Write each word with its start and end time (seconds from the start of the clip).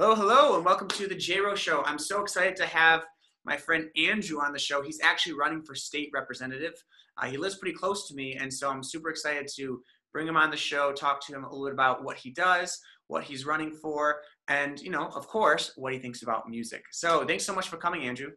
Hello, 0.00 0.14
hello, 0.14 0.56
and 0.56 0.64
welcome 0.64 0.88
to 0.88 1.06
the 1.06 1.14
J 1.14 1.40
Row 1.40 1.54
Show. 1.54 1.84
I'm 1.84 1.98
so 1.98 2.22
excited 2.22 2.56
to 2.56 2.64
have 2.64 3.04
my 3.44 3.58
friend 3.58 3.90
Andrew 3.98 4.40
on 4.40 4.54
the 4.54 4.58
show. 4.58 4.80
He's 4.80 4.98
actually 5.02 5.34
running 5.34 5.60
for 5.60 5.74
state 5.74 6.08
representative. 6.14 6.72
Uh, 7.18 7.26
he 7.26 7.36
lives 7.36 7.56
pretty 7.56 7.76
close 7.76 8.08
to 8.08 8.14
me, 8.14 8.34
and 8.36 8.50
so 8.50 8.70
I'm 8.70 8.82
super 8.82 9.10
excited 9.10 9.46
to 9.56 9.82
bring 10.10 10.26
him 10.26 10.38
on 10.38 10.50
the 10.50 10.56
show, 10.56 10.90
talk 10.94 11.22
to 11.26 11.34
him 11.34 11.44
a 11.44 11.50
little 11.50 11.66
bit 11.66 11.74
about 11.74 12.02
what 12.02 12.16
he 12.16 12.30
does, 12.30 12.80
what 13.08 13.24
he's 13.24 13.44
running 13.44 13.72
for, 13.72 14.22
and 14.48 14.80
you 14.80 14.88
know, 14.88 15.08
of 15.08 15.28
course, 15.28 15.72
what 15.76 15.92
he 15.92 15.98
thinks 15.98 16.22
about 16.22 16.48
music. 16.48 16.82
So, 16.92 17.26
thanks 17.26 17.44
so 17.44 17.54
much 17.54 17.68
for 17.68 17.76
coming, 17.76 18.04
Andrew. 18.04 18.30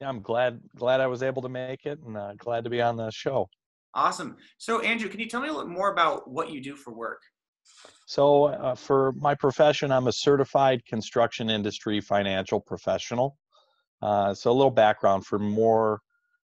Yeah, 0.00 0.08
I'm 0.08 0.22
glad 0.22 0.58
glad 0.74 1.02
I 1.02 1.06
was 1.06 1.22
able 1.22 1.42
to 1.42 1.50
make 1.50 1.84
it, 1.84 1.98
and 2.00 2.16
uh, 2.16 2.32
glad 2.38 2.64
to 2.64 2.70
be 2.70 2.80
on 2.80 2.96
the 2.96 3.10
show. 3.10 3.50
Awesome. 3.92 4.38
So, 4.56 4.80
Andrew, 4.80 5.10
can 5.10 5.20
you 5.20 5.28
tell 5.28 5.42
me 5.42 5.48
a 5.48 5.52
little 5.52 5.68
more 5.68 5.92
about 5.92 6.30
what 6.30 6.50
you 6.50 6.62
do 6.62 6.74
for 6.74 6.94
work? 6.94 7.20
So, 8.06 8.44
uh, 8.44 8.74
for 8.74 9.12
my 9.12 9.34
profession, 9.34 9.90
I'm 9.90 10.08
a 10.08 10.12
certified 10.12 10.84
construction 10.84 11.48
industry 11.48 12.00
financial 12.00 12.60
professional. 12.60 13.38
Uh, 14.02 14.34
so, 14.34 14.50
a 14.50 14.52
little 14.52 14.70
background 14.70 15.24
for 15.24 15.38
more, 15.38 16.00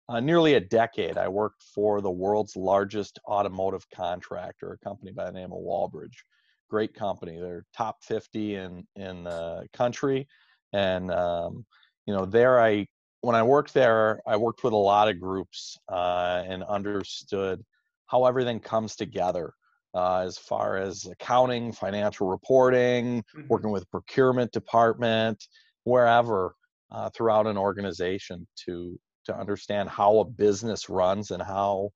uh, 0.08 0.20
nearly 0.20 0.54
a 0.54 0.60
decade, 0.60 1.18
I 1.18 1.28
worked 1.28 1.62
for 1.74 2.00
the 2.00 2.10
world's 2.10 2.56
largest 2.56 3.18
automotive 3.26 3.84
contractor, 3.92 4.72
a 4.72 4.78
company 4.78 5.10
by 5.10 5.26
the 5.26 5.32
name 5.32 5.52
of 5.52 5.58
Walbridge. 5.58 6.24
Great 6.70 6.94
company. 6.94 7.38
They're 7.40 7.64
top 7.76 7.96
50 8.04 8.54
in 8.54 8.86
in 8.94 9.24
the 9.24 9.66
country, 9.72 10.28
and 10.72 11.10
um, 11.10 11.66
you 12.06 12.14
know, 12.14 12.24
there 12.24 12.60
I 12.60 12.86
when 13.20 13.34
I 13.34 13.42
worked 13.42 13.74
there, 13.74 14.20
I 14.26 14.36
worked 14.36 14.62
with 14.62 14.74
a 14.74 14.76
lot 14.76 15.08
of 15.08 15.18
groups 15.18 15.76
uh, 15.88 16.44
and 16.46 16.62
understood 16.62 17.64
how 18.06 18.26
everything 18.26 18.60
comes 18.60 18.94
together 18.94 19.54
uh, 19.94 20.18
as 20.18 20.38
far 20.38 20.76
as 20.76 21.06
accounting, 21.06 21.72
financial 21.72 22.28
reporting, 22.28 23.22
mm-hmm. 23.22 23.48
working 23.48 23.70
with 23.70 23.90
procurement 23.90 24.52
department, 24.52 25.42
wherever 25.84 26.54
uh, 26.90 27.10
throughout 27.10 27.46
an 27.46 27.56
organization 27.56 28.46
to 28.64 28.98
to 29.24 29.36
understand 29.36 29.90
how 29.90 30.18
a 30.18 30.24
business 30.24 30.88
runs 30.88 31.30
and 31.32 31.42
how 31.42 31.90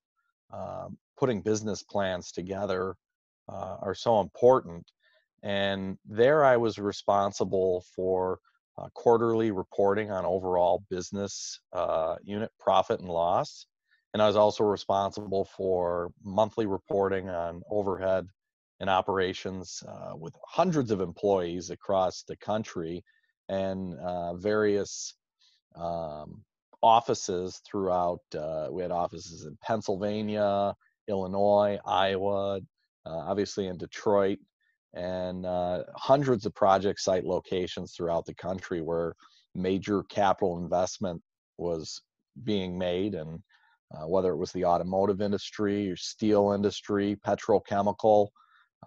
um, 0.53 0.97
putting 1.17 1.41
business 1.41 1.81
plans 1.81 2.31
together 2.31 2.95
uh, 3.49 3.77
are 3.81 3.95
so 3.95 4.21
important. 4.21 4.85
And 5.41 5.97
there, 6.05 6.45
I 6.45 6.57
was 6.57 6.77
responsible 6.77 7.83
for 7.95 8.39
uh, 8.77 8.87
quarterly 8.93 9.51
reporting 9.51 10.11
on 10.11 10.25
overall 10.25 10.83
business 10.89 11.59
uh, 11.73 12.15
unit 12.23 12.51
profit 12.59 12.99
and 12.99 13.09
loss. 13.09 13.65
And 14.13 14.21
I 14.21 14.27
was 14.27 14.35
also 14.35 14.63
responsible 14.63 15.45
for 15.45 16.11
monthly 16.23 16.65
reporting 16.65 17.29
on 17.29 17.63
overhead 17.69 18.27
and 18.79 18.89
operations 18.89 19.81
uh, 19.87 20.15
with 20.15 20.35
hundreds 20.47 20.91
of 20.91 21.01
employees 21.01 21.69
across 21.69 22.23
the 22.23 22.35
country 22.35 23.03
and 23.49 23.95
uh, 23.95 24.35
various 24.35 25.15
um, 25.75 26.43
offices 26.81 27.61
throughout. 27.65 28.21
Uh, 28.37 28.67
we 28.69 28.83
had 28.83 28.91
offices 28.91 29.45
in 29.45 29.57
Pennsylvania, 29.63 30.75
Illinois, 31.07 31.79
Iowa, 31.85 32.57
uh, 32.57 32.59
obviously 33.09 33.67
in 33.67 33.77
Detroit, 33.77 34.39
and 34.93 35.45
uh, 35.45 35.83
hundreds 35.95 36.45
of 36.45 36.53
project 36.53 36.99
site 36.99 37.25
locations 37.25 37.93
throughout 37.93 38.25
the 38.25 38.35
country 38.35 38.81
where 38.81 39.15
major 39.55 40.03
capital 40.03 40.57
investment 40.57 41.21
was 41.57 42.01
being 42.43 42.77
made 42.77 43.15
and 43.15 43.41
uh, 43.93 44.07
whether 44.07 44.31
it 44.31 44.37
was 44.37 44.51
the 44.51 44.65
automotive 44.65 45.21
industry 45.21 45.89
or 45.89 45.95
steel 45.95 46.51
industry 46.51 47.17
petrochemical 47.25 48.29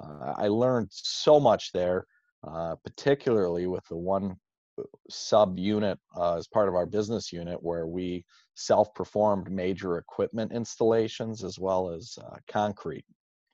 uh, 0.00 0.34
i 0.36 0.48
learned 0.48 0.88
so 0.90 1.38
much 1.40 1.72
there 1.72 2.06
uh, 2.46 2.74
particularly 2.84 3.66
with 3.66 3.84
the 3.88 3.96
one 3.96 4.36
uh, 4.78 4.82
sub 5.08 5.58
unit 5.58 5.98
uh, 6.16 6.36
as 6.36 6.46
part 6.46 6.68
of 6.68 6.74
our 6.74 6.86
business 6.86 7.32
unit 7.32 7.62
where 7.62 7.86
we 7.86 8.24
self-performed 8.54 9.50
major 9.50 9.98
equipment 9.98 10.52
installations 10.52 11.44
as 11.44 11.58
well 11.58 11.90
as 11.90 12.16
uh, 12.24 12.36
concrete 12.48 13.04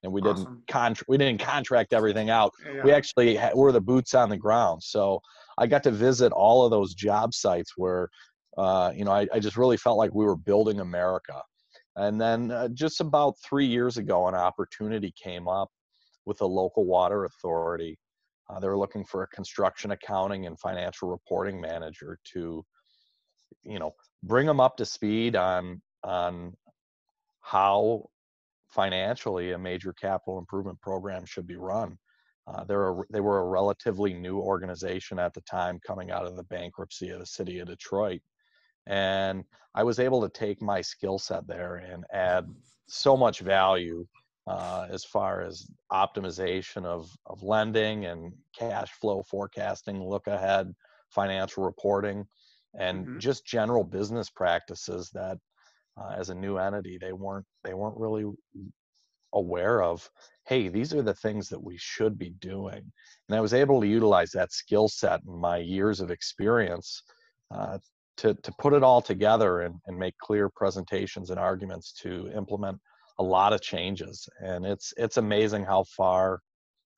and 0.03 0.13
we 0.13 0.21
awesome. 0.23 0.45
didn't 0.45 0.67
contract 0.67 1.09
we 1.09 1.17
didn't 1.17 1.41
contract 1.41 1.93
everything 1.93 2.31
out 2.31 2.53
yeah. 2.67 2.83
we 2.83 2.93
actually 2.93 3.39
were 3.55 3.73
the 3.73 3.81
boots 3.81 4.15
on 4.15 4.29
the 4.29 4.37
ground 4.37 4.83
so 4.83 5.21
i 5.59 5.67
got 5.67 5.83
to 5.83 5.91
visit 5.91 6.33
all 6.33 6.65
of 6.65 6.71
those 6.71 6.95
job 6.95 7.33
sites 7.33 7.73
where 7.77 8.09
uh, 8.59 8.93
you 8.95 9.05
know 9.05 9.13
I, 9.13 9.27
I, 9.33 9.39
just 9.39 9.57
really 9.57 9.77
felt 9.77 9.99
like 9.99 10.15
we 10.15 10.25
were 10.25 10.37
building 10.37 10.81
america 10.81 11.43
and 11.97 12.21
then 12.21 12.51
uh, 12.51 12.69
just 12.69 13.01
about 13.01 13.35
three 13.45 13.67
years 13.67 13.97
ago 13.97 14.29
an 14.29 14.35
opportunity 14.35 15.13
came 15.23 15.49
up 15.49 15.71
with 16.27 16.41
a 16.41 16.47
local 16.47 16.85
water 16.85 17.25
authority 17.25 17.99
uh, 18.51 18.61
they 18.61 18.69
were 18.69 18.79
looking 18.79 19.05
for 19.05 19.23
a 19.23 19.29
construction 19.29 19.93
accounting 19.93 20.47
and 20.47 20.59
financial 20.61 21.09
reporting 21.09 21.61
manager 21.61 22.19
to 22.33 22.65
you 23.65 23.79
know 23.79 23.93
bring 24.23 24.47
them 24.47 24.61
up 24.61 24.77
to 24.77 24.85
speed 24.85 25.37
on 25.37 25.81
on 26.05 26.53
how 27.41 28.05
financially 28.73 29.53
a 29.53 29.59
major 29.59 29.93
capital 29.93 30.39
improvement 30.39 30.81
program 30.81 31.25
should 31.27 31.47
be 31.47 31.57
run. 31.57 31.99
Uh, 32.47 32.65
they're 32.65 32.89
a, 32.89 33.03
they 33.11 33.21
were 33.21 33.41
a 33.41 33.47
relatively 33.47 34.15
new 34.15 34.39
organization 34.39 35.19
at 35.19 35.33
the 35.35 35.41
time 35.43 35.79
coming 35.87 36.11
out 36.11 36.27
of 36.27 36.37
the 36.37 36.45
bankruptcy 36.45 37.11
of 37.11 37.21
the 37.21 37.27
city 37.27 37.61
of 37.61 37.69
Detroit. 37.69 38.21
And 38.87 39.45
I 39.75 39.85
was 39.85 39.99
able 39.99 40.23
to 40.23 40.29
take 40.29 40.61
my 40.61 40.81
skill 40.81 41.19
set 41.19 41.47
there 41.47 41.77
and 41.77 42.05
add 42.13 42.47
so 42.89 43.17
much 43.17 43.41
value 43.41 44.07
uh, 44.47 44.87
as 44.91 45.05
far 45.05 45.41
as 45.43 45.67
optimization 45.93 46.85
of, 46.85 47.11
of 47.27 47.43
lending 47.43 48.07
and 48.07 48.33
cash 48.59 48.91
flow 48.93 49.23
forecasting, 49.23 50.03
look 50.03 50.27
ahead, 50.27 50.75
financial 51.11 51.65
reporting, 51.65 52.27
and 52.79 53.07
mm-hmm. 53.07 53.19
just 53.19 53.47
general 53.47 53.85
business 53.85 54.31
practices 54.31 55.11
that 55.15 55.39
uh, 56.01 56.15
as 56.17 56.31
a 56.31 56.35
new 56.35 56.57
entity 56.57 56.99
they 56.99 57.13
weren't 57.13 57.45
they 57.65 57.75
weren't 57.75 57.97
really 57.99 58.25
aware 59.35 59.83
of 59.83 60.09
hey 60.47 60.69
these 60.69 60.95
are 60.95 61.03
the 61.03 61.15
things 61.15 61.49
that 61.49 61.63
we 61.63 61.77
should 61.79 62.19
be 62.19 62.31
doing 62.41 62.83
and 63.29 63.37
i 63.37 63.41
was 63.41 63.55
able 63.55 63.81
to 63.81 63.87
utilize 63.87 64.31
that 64.31 64.53
skill 64.53 64.89
set 64.89 65.23
and 65.25 65.39
my 65.39 65.57
years 65.59 66.01
of 66.01 66.11
experience 66.11 67.03
uh, 67.51 67.79
to, 68.23 68.35
to 68.35 68.53
put 68.59 68.73
it 68.73 68.83
all 68.83 69.03
together 69.03 69.61
and, 69.61 69.75
and 69.87 69.99
make 69.99 70.17
clear 70.19 70.49
presentations 70.49 71.31
and 71.31 71.39
arguments 71.39 71.93
to 71.93 72.31
implement 72.37 72.79
a 73.19 73.23
lot 73.23 73.53
of 73.53 73.61
changes. 73.61 74.29
And 74.41 74.65
it's 74.65 74.95
it's 74.97 75.17
amazing 75.17 75.65
how 75.65 75.85
far 75.97 76.41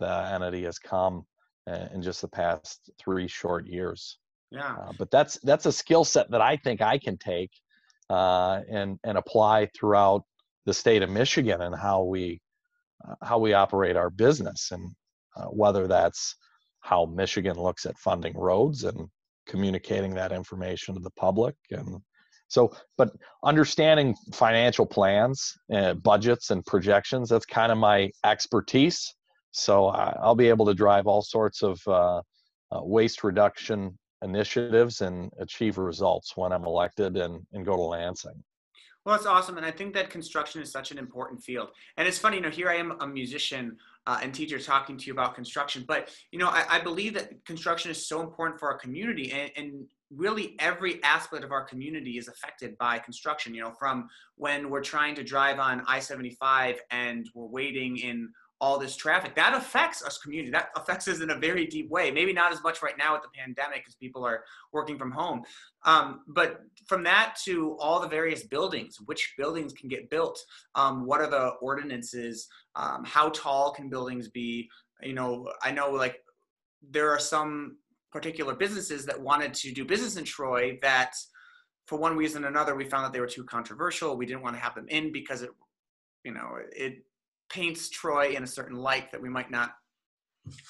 the 0.01 0.31
entity 0.33 0.65
has 0.65 0.79
come 0.79 1.25
uh, 1.69 1.87
in 1.93 2.03
just 2.03 2.21
the 2.21 2.29
past 2.29 2.91
three 2.99 3.27
short 3.27 3.67
years. 3.67 4.19
Yeah. 4.51 4.75
Uh, 4.75 4.93
but 4.99 5.11
that's 5.11 5.39
that's 5.43 5.67
a 5.67 5.73
skill 5.73 6.05
set 6.05 6.31
that 6.31 6.41
i 6.41 6.57
think 6.57 6.81
i 6.81 6.97
can 6.97 7.19
take 7.19 7.51
uh, 8.11 8.61
and 8.71 8.99
and 9.03 9.19
apply 9.19 9.67
throughout 9.75 10.23
the 10.67 10.75
state 10.75 11.03
of 11.03 11.11
Michigan 11.11 11.63
and 11.63 11.75
how 11.75 12.03
we 12.03 12.41
uh, 13.07 13.15
how 13.23 13.39
we 13.39 13.53
operate 13.53 13.97
our 13.97 14.11
business. 14.11 14.71
And 14.71 14.93
uh, 15.37 15.47
whether 15.47 15.87
that's 15.87 16.37
how 16.81 17.07
Michigan 17.07 17.57
looks 17.57 17.87
at 17.87 17.99
funding 17.99 18.37
roads 18.37 18.85
and 18.85 19.09
communicating 19.47 20.15
that 20.15 20.33
information 20.33 20.95
to 20.95 21.01
the 21.01 21.11
public 21.11 21.55
and 21.71 22.01
so 22.49 22.71
but 22.97 23.11
understanding 23.45 24.15
financial 24.33 24.87
plans 24.87 25.55
uh, 25.73 25.95
budgets 25.95 26.51
and 26.51 26.65
projections 26.67 27.29
that's 27.29 27.47
kind 27.47 27.73
of 27.73 27.79
my 27.79 28.11
expertise 28.25 29.15
so 29.55 29.87
I, 29.87 30.27
will 30.27 30.35
be 30.35 30.49
able 30.49 30.67
to 30.67 30.75
drive 30.75 31.07
all 31.07 31.23
sorts 31.23 31.63
of 31.63 31.81
uh, 31.87 32.19
uh, 32.19 32.81
waste 32.83 33.23
reduction 33.23 33.97
initiatives 34.23 35.01
and 35.01 35.31
achieve 35.39 35.79
results 35.79 36.37
when 36.37 36.53
I'm 36.53 36.65
elected 36.65 37.17
and, 37.17 37.47
and 37.53 37.65
go 37.65 37.77
to 37.77 37.83
Lansing. 37.83 38.43
Well, 39.05 39.15
that's 39.15 39.27
awesome. 39.27 39.59
And 39.59 39.67
I 39.67 39.71
think 39.71 39.93
that 39.95 40.09
construction 40.09 40.63
is 40.63 40.73
such 40.73 40.91
an 40.91 40.99
important 40.99 41.43
field. 41.43 41.71
And 41.99 42.09
it's 42.09 42.19
funny, 42.19 42.37
you 42.37 42.43
know, 42.43 42.49
here 42.49 42.71
I 42.71 42.77
am 42.77 42.95
a 43.01 43.07
musician 43.07 43.77
uh, 44.07 44.19
and 44.23 44.33
teacher 44.33 44.59
talking 44.59 44.97
to 44.97 45.07
you 45.07 45.13
about 45.13 45.35
construction, 45.35 45.85
but, 45.87 46.11
you 46.31 46.39
know, 46.39 46.49
I, 46.49 46.65
I 46.69 46.81
believe 46.81 47.15
that 47.15 47.45
construction 47.45 47.91
is 47.91 48.07
so 48.07 48.23
important 48.23 48.59
for 48.59 48.71
our 48.71 48.79
community 48.79 49.33
and, 49.33 49.51
and 49.57 49.87
really 50.11 50.57
every 50.59 51.03
aspect 51.03 51.45
of 51.45 51.53
our 51.53 51.65
community 51.65 52.19
is 52.19 52.29
affected 52.29 52.79
by 52.79 52.99
construction, 52.99 53.55
you 53.55 53.63
know, 53.63 53.73
from 53.79 54.09
when 54.37 54.71
we're 54.71 54.83
trying 54.83 55.15
to 55.17 55.25
drive 55.25 55.59
on 55.59 55.83
I-75 55.87 56.79
and 56.91 57.29
we're 57.35 57.47
waiting 57.47 57.99
in 57.99 58.31
all 58.61 58.79
this 58.79 58.97
traffic. 58.97 59.35
That 59.35 59.55
affects 59.55 60.03
us 60.03 60.19
community. 60.19 60.51
That 60.51 60.69
affects 60.77 61.09
us 61.09 61.21
in 61.21 61.31
a 61.31 61.39
very 61.39 61.67
deep 61.67 61.91
way. 61.91 62.11
Maybe 62.11 62.33
not 62.33 62.53
as 62.53 62.63
much 62.63 62.83
right 62.83 62.97
now 62.97 63.13
with 63.13 63.23
the 63.23 63.29
pandemic 63.37 63.79
because 63.79 63.95
people 63.97 64.25
are 64.25 64.45
working 64.73 64.99
from 64.99 65.11
home. 65.11 65.43
Um, 65.85 66.21
but 66.29 66.61
from 66.87 67.03
that 67.05 67.37
to 67.45 67.77
all 67.79 68.01
the 68.01 68.09
various 68.09 68.45
buildings 68.45 68.99
which 69.05 69.35
buildings 69.37 69.73
can 69.73 69.89
get 69.89 70.09
built? 70.11 70.39
Um, 70.75 71.05
what 71.05 71.21
are 71.21 71.29
the 71.29 71.49
ordinances? 71.61 72.49
Um, 72.77 73.05
how 73.05 73.31
tall 73.31 73.73
can 73.73 73.89
buildings 73.89 74.29
be? 74.29 74.69
You 75.03 75.13
know 75.13 75.51
i 75.63 75.71
know 75.71 75.91
like 75.91 76.23
there 76.91 77.11
are 77.11 77.19
some 77.19 77.77
particular 78.11 78.55
businesses 78.55 79.05
that 79.07 79.21
wanted 79.21 79.53
to 79.55 79.73
do 79.73 79.85
business 79.85 80.17
in 80.17 80.25
troy 80.25 80.79
that 80.83 81.15
for 81.87 81.99
one 81.99 82.17
reason 82.17 82.45
or 82.45 82.49
another 82.49 82.75
we 82.75 82.85
found 82.85 83.05
that 83.05 83.13
they 83.13 83.21
were 83.21 83.27
too 83.27 83.45
controversial. 83.45 84.17
We 84.17 84.27
didn't 84.27 84.43
want 84.43 84.57
to 84.57 84.63
have 84.63 84.75
them 84.75 84.87
in 84.89 85.13
because 85.13 85.43
it 85.43 85.51
you 86.25 86.33
know 86.33 86.57
it 86.73 87.05
paints 87.51 87.89
Troy 87.89 88.31
in 88.31 88.43
a 88.43 88.47
certain 88.47 88.77
light 88.77 89.11
that 89.13 89.23
we 89.23 89.29
might 89.29 89.51
not 89.51 89.71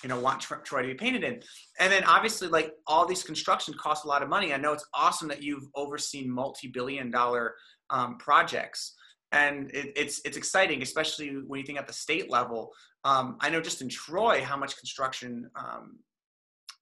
you 0.03 0.09
know 0.09 0.19
want 0.19 0.41
Troy 0.41 0.83
to 0.83 0.89
be 0.89 0.95
painted 0.95 1.25
in. 1.25 1.41
And 1.81 1.93
then 1.93 2.05
obviously 2.05 2.49
like 2.49 2.73
all 2.87 3.07
these 3.07 3.23
construction 3.23 3.75
cost 3.75 4.05
a 4.05 4.09
lot 4.09 4.23
of 4.23 4.29
money. 4.29 4.53
I 4.53 4.57
know 4.57 4.73
it's 4.73 4.87
awesome 4.95 5.29
that 5.29 5.43
you've 5.43 5.67
overseen 5.75 6.31
multi-billion 6.31 7.11
dollar 7.11 7.55
um, 7.91 8.17
projects. 8.19 8.95
And 9.33 9.71
it, 9.73 9.93
it's 9.97 10.21
it's 10.25 10.37
exciting, 10.37 10.83
especially 10.83 11.31
when 11.47 11.59
you 11.59 11.67
think 11.67 11.79
at 11.79 11.89
the 11.89 11.93
state 11.93 12.31
level. 12.31 12.71
Um, 13.05 13.37
I 13.41 13.51
know 13.51 13.61
just 13.61 13.83
in 13.83 13.89
Troy 13.89 14.43
how 14.43 14.57
much 14.57 14.77
construction 14.77 15.51
um, 15.57 15.99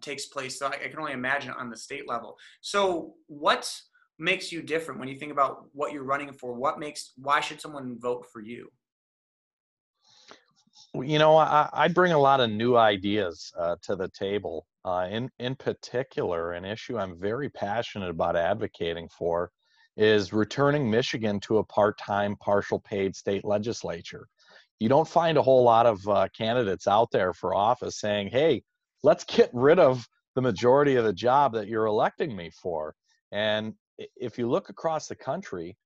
takes 0.03 0.27
place. 0.27 0.59
So 0.59 0.67
I, 0.67 0.73
I 0.85 0.89
can 0.89 0.99
only 0.99 1.13
imagine 1.13 1.53
on 1.53 1.71
the 1.71 1.77
state 1.77 2.07
level. 2.07 2.37
So 2.61 3.15
what 3.27 3.73
makes 4.19 4.53
you 4.53 4.63
different 4.63 5.01
when 5.01 5.09
you 5.09 5.19
think 5.19 5.33
about 5.33 5.65
what 5.73 5.93
you're 5.93 6.05
running 6.05 6.33
for? 6.33 6.53
What 6.53 6.79
makes 6.79 7.13
why 7.17 7.41
should 7.41 7.61
someone 7.61 7.99
vote 7.99 8.27
for 8.31 8.43
you? 8.43 8.69
You 10.95 11.19
know, 11.19 11.37
I, 11.39 11.69
I 11.73 11.89
bring 11.89 12.13
a 12.13 12.19
lot 12.19 12.41
of 12.41 12.51
new 12.51 12.77
ideas 12.77 13.51
uh, 13.59 13.77
to 13.83 13.97
the 13.97 14.09
table. 14.09 14.67
Uh, 14.85 15.09
in 15.11 15.31
in 15.39 15.55
particular, 15.55 16.53
an 16.53 16.65
issue 16.65 16.99
I'm 16.99 17.19
very 17.19 17.49
passionate 17.49 18.11
about 18.11 18.37
advocating 18.37 19.09
for 19.09 19.51
is 19.97 20.33
returning 20.33 20.91
Michigan 20.91 21.39
to 21.41 21.59
a 21.59 21.65
part-time, 21.65 22.37
partial 22.37 22.81
paid 22.81 23.15
state 23.15 23.45
legislature. 23.45 24.27
You 24.81 24.89
don't 24.89 25.09
find 25.09 25.39
a 25.39 25.43
whole 25.43 25.63
lot 25.63 25.87
of 25.87 26.07
uh, 26.09 26.29
candidates 26.37 26.87
out 26.87 27.11
there 27.11 27.33
for 27.33 27.55
office 27.55 27.99
saying, 27.99 28.29
"Hey, 28.29 28.63
let's 29.03 29.25
get 29.25 29.51
rid 29.53 29.79
of 29.79 30.07
the 30.35 30.43
majority 30.43 30.97
of 30.97 31.05
the 31.05 31.13
job 31.13 31.55
that 31.55 31.69
you're 31.69 31.87
electing 31.87 32.37
me 32.37 32.51
for." 32.51 32.95
And 33.31 33.75
if 34.17 34.37
you 34.37 34.49
look 34.51 34.69
across 34.69 35.09
the 35.09 35.17
country, 35.17 35.77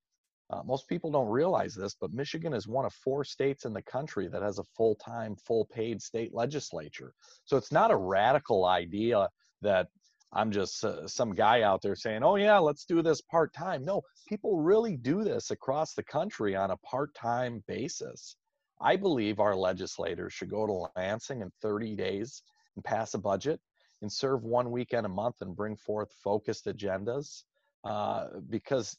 uh, 0.49 0.61
most 0.63 0.87
people 0.87 1.11
don't 1.11 1.27
realize 1.27 1.75
this, 1.75 1.95
but 1.99 2.13
Michigan 2.13 2.53
is 2.53 2.67
one 2.67 2.85
of 2.85 2.93
four 2.93 3.23
states 3.23 3.65
in 3.65 3.73
the 3.73 3.81
country 3.81 4.27
that 4.27 4.41
has 4.41 4.59
a 4.59 4.63
full 4.75 4.95
time, 4.95 5.35
full 5.35 5.65
paid 5.65 6.01
state 6.01 6.33
legislature. 6.33 7.13
So 7.45 7.57
it's 7.57 7.71
not 7.71 7.91
a 7.91 7.97
radical 7.97 8.65
idea 8.65 9.27
that 9.61 9.87
I'm 10.33 10.51
just 10.51 10.83
uh, 10.83 11.07
some 11.07 11.33
guy 11.33 11.61
out 11.63 11.81
there 11.81 11.95
saying, 11.95 12.23
oh, 12.23 12.35
yeah, 12.35 12.59
let's 12.59 12.85
do 12.85 13.01
this 13.01 13.21
part 13.21 13.53
time. 13.53 13.83
No, 13.83 14.01
people 14.27 14.57
really 14.57 14.95
do 14.95 15.23
this 15.23 15.51
across 15.51 15.93
the 15.93 16.03
country 16.03 16.55
on 16.55 16.71
a 16.71 16.77
part 16.77 17.13
time 17.13 17.63
basis. 17.67 18.35
I 18.79 18.95
believe 18.95 19.39
our 19.39 19.55
legislators 19.55 20.33
should 20.33 20.49
go 20.49 20.65
to 20.67 20.87
Lansing 20.95 21.41
in 21.41 21.51
30 21.61 21.95
days 21.95 22.43
and 22.75 22.85
pass 22.85 23.13
a 23.15 23.17
budget 23.17 23.59
and 24.01 24.11
serve 24.11 24.43
one 24.43 24.71
weekend 24.71 25.05
a 25.05 25.09
month 25.09 25.41
and 25.41 25.55
bring 25.55 25.75
forth 25.75 26.11
focused 26.23 26.67
agendas 26.67 27.43
uh, 27.83 28.27
because 28.49 28.97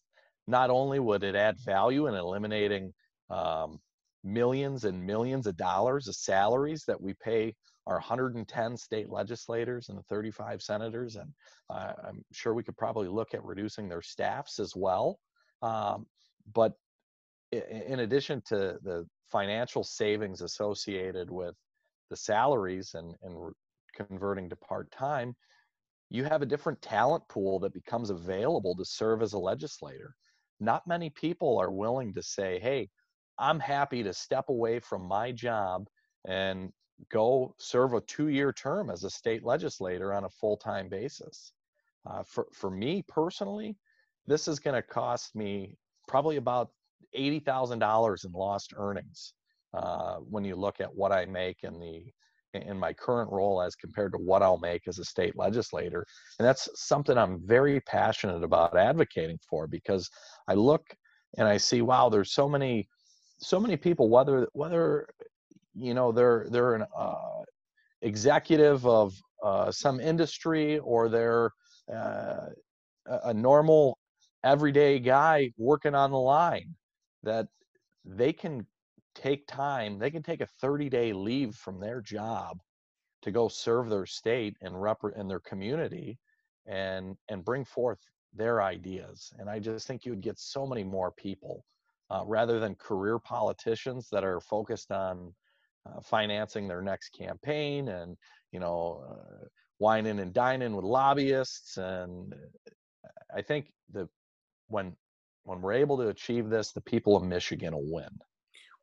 not 0.48 0.70
only 0.70 0.98
would 0.98 1.22
it 1.22 1.36
add 1.36 1.58
value 1.64 2.06
in 2.06 2.14
eliminating 2.14 2.92
um, 3.30 3.78
millions 4.24 4.84
and 4.84 5.04
millions 5.04 5.46
of 5.46 5.56
dollars 5.56 6.08
of 6.08 6.14
salaries 6.14 6.84
that 6.86 7.00
we 7.00 7.14
pay 7.22 7.54
our 7.86 7.96
110 7.96 8.76
state 8.76 9.10
legislators 9.10 9.88
and 9.88 9.98
the 9.98 10.02
35 10.04 10.62
senators, 10.62 11.16
and 11.16 11.30
uh, 11.70 11.92
I'm 12.06 12.22
sure 12.32 12.54
we 12.54 12.62
could 12.62 12.76
probably 12.76 13.08
look 13.08 13.34
at 13.34 13.44
reducing 13.44 13.88
their 13.88 14.02
staffs 14.02 14.58
as 14.58 14.72
well. 14.74 15.18
Um, 15.62 16.06
but 16.54 16.72
in 17.52 18.00
addition 18.00 18.42
to 18.46 18.78
the 18.82 19.06
financial 19.30 19.84
savings 19.84 20.42
associated 20.42 21.30
with 21.30 21.54
the 22.10 22.16
salaries 22.16 22.92
and, 22.94 23.14
and 23.22 23.52
converting 23.94 24.48
to 24.48 24.56
part 24.56 24.90
time, 24.90 25.34
you 26.10 26.24
have 26.24 26.40
a 26.40 26.46
different 26.46 26.80
talent 26.80 27.22
pool 27.28 27.58
that 27.60 27.74
becomes 27.74 28.10
available 28.10 28.74
to 28.76 28.84
serve 28.84 29.22
as 29.22 29.34
a 29.34 29.38
legislator. 29.38 30.14
Not 30.60 30.87
many 30.87 31.10
people 31.10 31.58
are 31.58 31.70
willing 31.70 32.14
to 32.14 32.22
say, 32.22 32.58
hey, 32.58 32.88
I'm 33.38 33.60
happy 33.60 34.02
to 34.02 34.12
step 34.12 34.49
away 34.49 34.81
from 34.81 35.02
my 35.06 35.32
job 35.32 35.88
and 36.26 36.72
go 37.10 37.55
serve 37.58 37.94
a 37.94 38.00
two 38.00 38.28
year 38.28 38.52
term 38.52 38.90
as 38.90 39.05
a 39.05 39.10
state 39.10 39.44
legislator 39.44 40.12
on 40.12 40.25
a 40.25 40.31
full 40.31 40.56
time 40.56 40.88
basis. 40.88 41.52
Uh, 42.06 42.22
for, 42.22 42.46
for 42.52 42.70
me 42.70 43.05
personally, 43.06 43.76
this 44.26 44.49
is 44.49 44.58
going 44.58 44.75
to 44.75 44.82
cost 44.82 45.34
me 45.34 45.76
probably 46.06 46.37
about 46.37 46.70
$80,000 47.16 48.25
in 48.25 48.32
lost 48.32 48.75
earnings 48.76 49.34
uh, 49.75 50.16
when 50.16 50.44
you 50.44 50.56
look 50.56 50.81
at 50.81 50.94
what 50.94 51.12
I 51.12 51.26
make 51.26 51.58
and 51.62 51.81
the 51.81 52.12
in 52.54 52.78
my 52.78 52.92
current 52.92 53.30
role 53.30 53.60
as 53.62 53.74
compared 53.74 54.12
to 54.12 54.18
what 54.18 54.42
I'll 54.42 54.58
make 54.58 54.88
as 54.88 54.98
a 54.98 55.04
state 55.04 55.36
legislator. 55.36 56.04
And 56.38 56.46
that's 56.46 56.68
something 56.74 57.16
I'm 57.16 57.40
very 57.46 57.80
passionate 57.80 58.42
about 58.42 58.76
advocating 58.76 59.38
for 59.48 59.66
because 59.66 60.08
I 60.48 60.54
look 60.54 60.82
and 61.36 61.46
I 61.46 61.58
see, 61.58 61.82
wow, 61.82 62.08
there's 62.08 62.32
so 62.32 62.48
many, 62.48 62.88
so 63.38 63.60
many 63.60 63.76
people, 63.76 64.08
whether, 64.08 64.48
whether, 64.52 65.08
you 65.74 65.94
know, 65.94 66.10
they're, 66.10 66.46
they're 66.50 66.74
an 66.74 66.84
uh, 66.96 67.42
executive 68.02 68.86
of 68.86 69.14
uh, 69.44 69.70
some 69.70 70.00
industry 70.00 70.78
or 70.78 71.08
they're 71.08 71.50
uh, 71.94 72.46
a 73.24 73.34
normal 73.34 73.98
everyday 74.44 74.98
guy 74.98 75.50
working 75.56 75.94
on 75.94 76.10
the 76.10 76.18
line 76.18 76.74
that 77.22 77.46
they 78.04 78.32
can 78.32 78.66
take 79.19 79.47
time, 79.47 79.99
they 79.99 80.11
can 80.11 80.23
take 80.23 80.41
a 80.41 80.47
30 80.47 80.88
day 80.88 81.12
leave 81.12 81.55
from 81.55 81.81
their 81.81 82.00
job 82.00 82.59
to 83.23 83.31
go 83.31 83.49
serve 83.49 83.91
their 83.91 84.06
state 84.06 84.56
and 84.62 84.81
rep 84.81 85.03
and 85.17 85.29
their 85.29 85.41
community 85.41 86.19
and 86.67 87.17
and 87.29 87.44
bring 87.44 87.65
forth 87.65 87.99
their 88.32 88.62
ideas. 88.62 89.32
And 89.38 89.50
I 89.50 89.59
just 89.59 89.87
think 89.87 90.05
you 90.05 90.12
would 90.12 90.20
get 90.20 90.38
so 90.38 90.67
many 90.67 90.85
more 90.85 91.11
people 91.11 91.65
uh, 92.11 92.23
rather 92.26 92.61
than 92.61 92.75
career 92.76 93.19
politicians 93.19 94.09
that 94.12 94.25
are 94.25 94.41
focused 94.41 94.93
on 94.93 95.35
uh, 95.87 96.00
financing 96.00 96.69
their 96.69 96.82
next 96.82 97.11
campaign 97.11 97.88
and 97.88 98.17
you 98.53 98.61
know 98.61 99.05
uh, 99.11 99.47
wining 99.79 100.20
and 100.20 100.32
dining 100.32 100.76
with 100.76 100.85
lobbyists. 100.85 101.76
And 101.76 102.32
uh, 102.32 103.37
I 103.37 103.43
think 103.43 103.73
that 103.93 104.09
when 104.69 104.94
when 105.44 105.61
we're 105.61 105.73
able 105.73 105.97
to 105.97 106.09
achieve 106.09 106.50
this, 106.50 106.73
the 106.73 106.81
people 106.82 107.17
of 107.17 107.25
Michigan 107.25 107.75
will 107.75 107.93
win. 107.93 108.11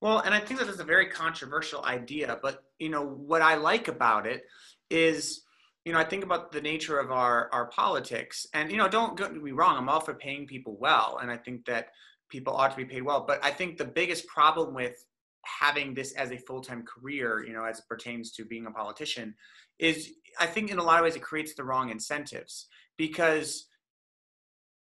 Well, 0.01 0.19
and 0.19 0.33
I 0.33 0.39
think 0.39 0.59
that 0.59 0.69
is 0.69 0.80
a 0.80 0.83
very 0.83 1.07
controversial 1.07 1.83
idea, 1.86 2.38
but 2.42 2.63
you 2.80 2.89
know 2.89 3.06
what 3.06 3.42
I 3.42 3.56
like 3.56 3.88
about 3.88 4.27
it 4.27 4.44
is, 4.89 5.42
you 5.86 5.94
know, 5.94 6.00
I 6.00 6.03
think 6.03 6.24
about 6.24 6.51
the 6.51 6.62
nature 6.62 7.00
of 7.00 7.12
our 7.12 7.50
our 7.51 7.68
politics, 7.68 8.45
and 8.53 8.71
you 8.71 8.77
know, 8.77 8.88
don't 8.88 9.18
get 9.18 9.33
me 9.36 9.51
wrong, 9.51 9.77
I'm 9.77 9.89
all 9.89 10.01
for 10.01 10.13
paying 10.13 10.47
people 10.47 10.77
well, 10.80 11.19
and 11.21 11.31
I 11.31 11.38
think 11.38 11.65
that 11.65 11.89
people 12.30 12.53
ought 12.56 12.71
to 12.71 12.77
be 12.77 12.86
paid 12.86 13.03
well. 13.03 13.24
But 13.25 13.44
I 13.44 13.51
think 13.51 13.77
the 13.77 13.86
biggest 13.86 14.27
problem 14.27 14.74
with 14.74 15.06
having 15.44 15.94
this 15.94 16.12
as 16.13 16.31
a 16.31 16.38
full-time 16.38 16.83
career, 16.83 17.45
you 17.45 17.53
know, 17.53 17.63
as 17.63 17.80
it 17.80 17.86
pertains 17.88 18.31
to 18.31 18.45
being 18.45 18.65
a 18.65 18.71
politician, 18.71 19.36
is 19.80 20.12
I 20.39 20.48
think 20.48 20.71
in 20.71 20.80
a 20.80 20.83
lot 20.83 21.00
of 21.00 21.03
ways 21.03 21.15
it 21.15 21.21
creates 21.21 21.53
the 21.56 21.63
wrong 21.63 21.89
incentives 21.89 22.68
because 22.98 23.67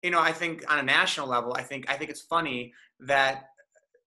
you 0.02 0.12
know, 0.12 0.20
I 0.20 0.34
think 0.34 0.70
on 0.70 0.80
a 0.80 0.84
national 0.84 1.28
level, 1.28 1.54
I 1.54 1.62
think 1.62 1.90
I 1.90 1.96
think 1.96 2.10
it's 2.10 2.22
funny 2.22 2.74
that 3.00 3.46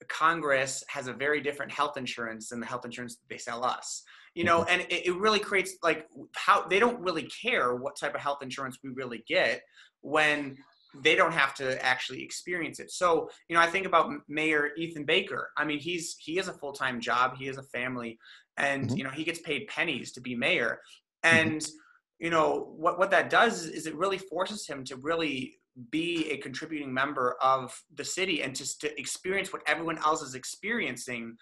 Congress 0.09 0.85
has 0.89 1.09
a 1.09 1.13
very 1.13 1.41
different 1.41 1.73
health 1.73 1.97
insurance 1.97 2.51
than 2.51 2.61
the 2.61 2.67
health 2.67 2.85
insurance 2.85 3.19
they 3.29 3.39
sell 3.39 3.65
us. 3.65 4.03
You 4.35 4.45
know, 4.45 4.61
mm-hmm. 4.61 4.71
and 4.71 4.83
it, 4.83 5.07
it 5.07 5.17
really 5.17 5.39
creates 5.39 5.77
like 5.83 6.07
how 6.35 6.67
they 6.67 6.79
don't 6.79 7.01
really 7.01 7.25
care 7.25 7.75
what 7.75 7.97
type 7.97 8.15
of 8.15 8.21
health 8.21 8.43
insurance 8.43 8.79
we 8.85 8.91
really 8.91 9.25
get 9.27 9.63
when 10.03 10.57
they 11.03 11.15
don't 11.15 11.33
have 11.33 11.55
to 11.55 11.85
actually 11.85 12.23
experience 12.23 12.81
it. 12.81 12.91
So, 12.91 13.31
you 13.49 13.57
know, 13.57 13.63
I 13.63 13.67
think 13.67 13.87
about 13.87 14.11
Mayor 14.29 14.71
Ethan 14.77 15.05
Baker. 15.05 15.51
I 15.57 15.65
mean, 15.65 15.79
he's 15.79 16.17
he 16.19 16.37
has 16.37 16.49
a 16.49 16.53
full 16.53 16.73
time 16.73 17.01
job, 17.01 17.37
he 17.37 17.47
has 17.47 17.57
a 17.57 17.63
family, 17.63 18.19
and 18.57 18.89
mm-hmm. 18.89 18.97
you 18.97 19.05
know, 19.05 19.11
he 19.11 19.25
gets 19.25 19.41
paid 19.41 19.67
pennies 19.69 20.13
to 20.13 20.21
be 20.21 20.35
mayor. 20.35 20.81
Mm-hmm. 21.25 21.39
And 21.39 21.61
mm-hmm. 21.61 22.25
you 22.25 22.31
know 22.31 22.75
what 22.77 22.99
what 22.99 23.11
that 23.11 23.31
does 23.31 23.67
is 23.67 23.87
it 23.87 23.97
really 23.97 24.19
forces 24.19 24.67
him 24.67 24.85
to 24.85 24.97
really 24.97 25.59
be 25.91 26.31
a 26.31 26.37
contributing 26.39 26.93
member 26.93 27.37
of 27.41 27.73
the 27.95 28.05
city 28.05 28.43
and 28.43 28.55
just 28.55 28.81
to 28.81 29.01
experience 29.01 29.53
what 29.53 29.63
everyone 29.67 29.99
else 29.99 30.23
is 30.23 30.35
experiencing. 30.35 31.37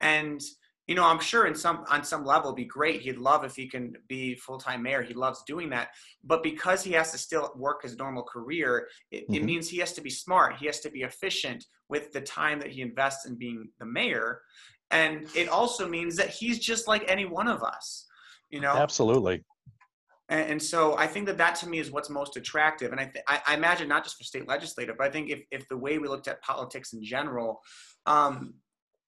And 0.00 0.40
you 0.86 0.94
know 0.94 1.04
i'm 1.04 1.20
sure 1.20 1.46
in 1.46 1.54
some 1.54 1.84
on 1.90 2.02
some 2.02 2.24
level 2.24 2.52
be 2.52 2.64
great. 2.64 3.02
He'd 3.02 3.18
love 3.18 3.44
if 3.44 3.54
he 3.54 3.68
can 3.68 3.94
be 4.08 4.34
full-time 4.36 4.82
mayor. 4.82 5.02
He 5.02 5.12
loves 5.12 5.42
doing 5.46 5.68
that. 5.70 5.88
But 6.24 6.42
because 6.42 6.82
he 6.82 6.92
has 6.92 7.12
to 7.12 7.18
still 7.18 7.52
work 7.56 7.82
his 7.82 7.96
normal 7.98 8.22
career 8.22 8.88
it, 9.10 9.24
mm-hmm. 9.24 9.34
it 9.34 9.44
means 9.44 9.68
he 9.68 9.78
has 9.78 9.92
to 9.94 10.00
be 10.00 10.10
smart. 10.10 10.56
He 10.56 10.66
has 10.66 10.80
to 10.80 10.90
be 10.90 11.02
efficient 11.02 11.64
with 11.90 12.12
the 12.12 12.22
time 12.22 12.58
that 12.60 12.70
he 12.70 12.80
invests 12.80 13.26
in 13.26 13.36
being 13.36 13.68
the 13.78 13.86
mayor. 13.86 14.40
And 14.90 15.26
it 15.34 15.50
also 15.50 15.86
means 15.86 16.16
that 16.16 16.30
he's 16.30 16.58
just 16.58 16.88
like 16.88 17.04
any 17.06 17.26
one 17.26 17.48
of 17.48 17.62
us 17.62 18.06
you 18.50 18.60
know? 18.60 18.74
Absolutely 18.74 19.42
and, 20.28 20.50
and, 20.50 20.62
so 20.62 20.96
I 20.96 21.06
think 21.06 21.26
that 21.26 21.38
that 21.38 21.54
to 21.56 21.68
me 21.68 21.78
is 21.78 21.90
what's 21.90 22.10
most 22.10 22.36
attractive. 22.36 22.92
And 22.92 23.00
I, 23.00 23.04
th- 23.04 23.24
I, 23.26 23.40
I, 23.46 23.54
imagine 23.54 23.88
not 23.88 24.04
just 24.04 24.18
for 24.18 24.24
state 24.24 24.46
legislative, 24.46 24.96
but 24.98 25.06
I 25.06 25.10
think 25.10 25.30
if, 25.30 25.40
if 25.50 25.68
the 25.68 25.76
way 25.76 25.98
we 25.98 26.08
looked 26.08 26.28
at 26.28 26.42
politics 26.42 26.92
in 26.92 27.02
general, 27.02 27.62
um, 28.04 28.54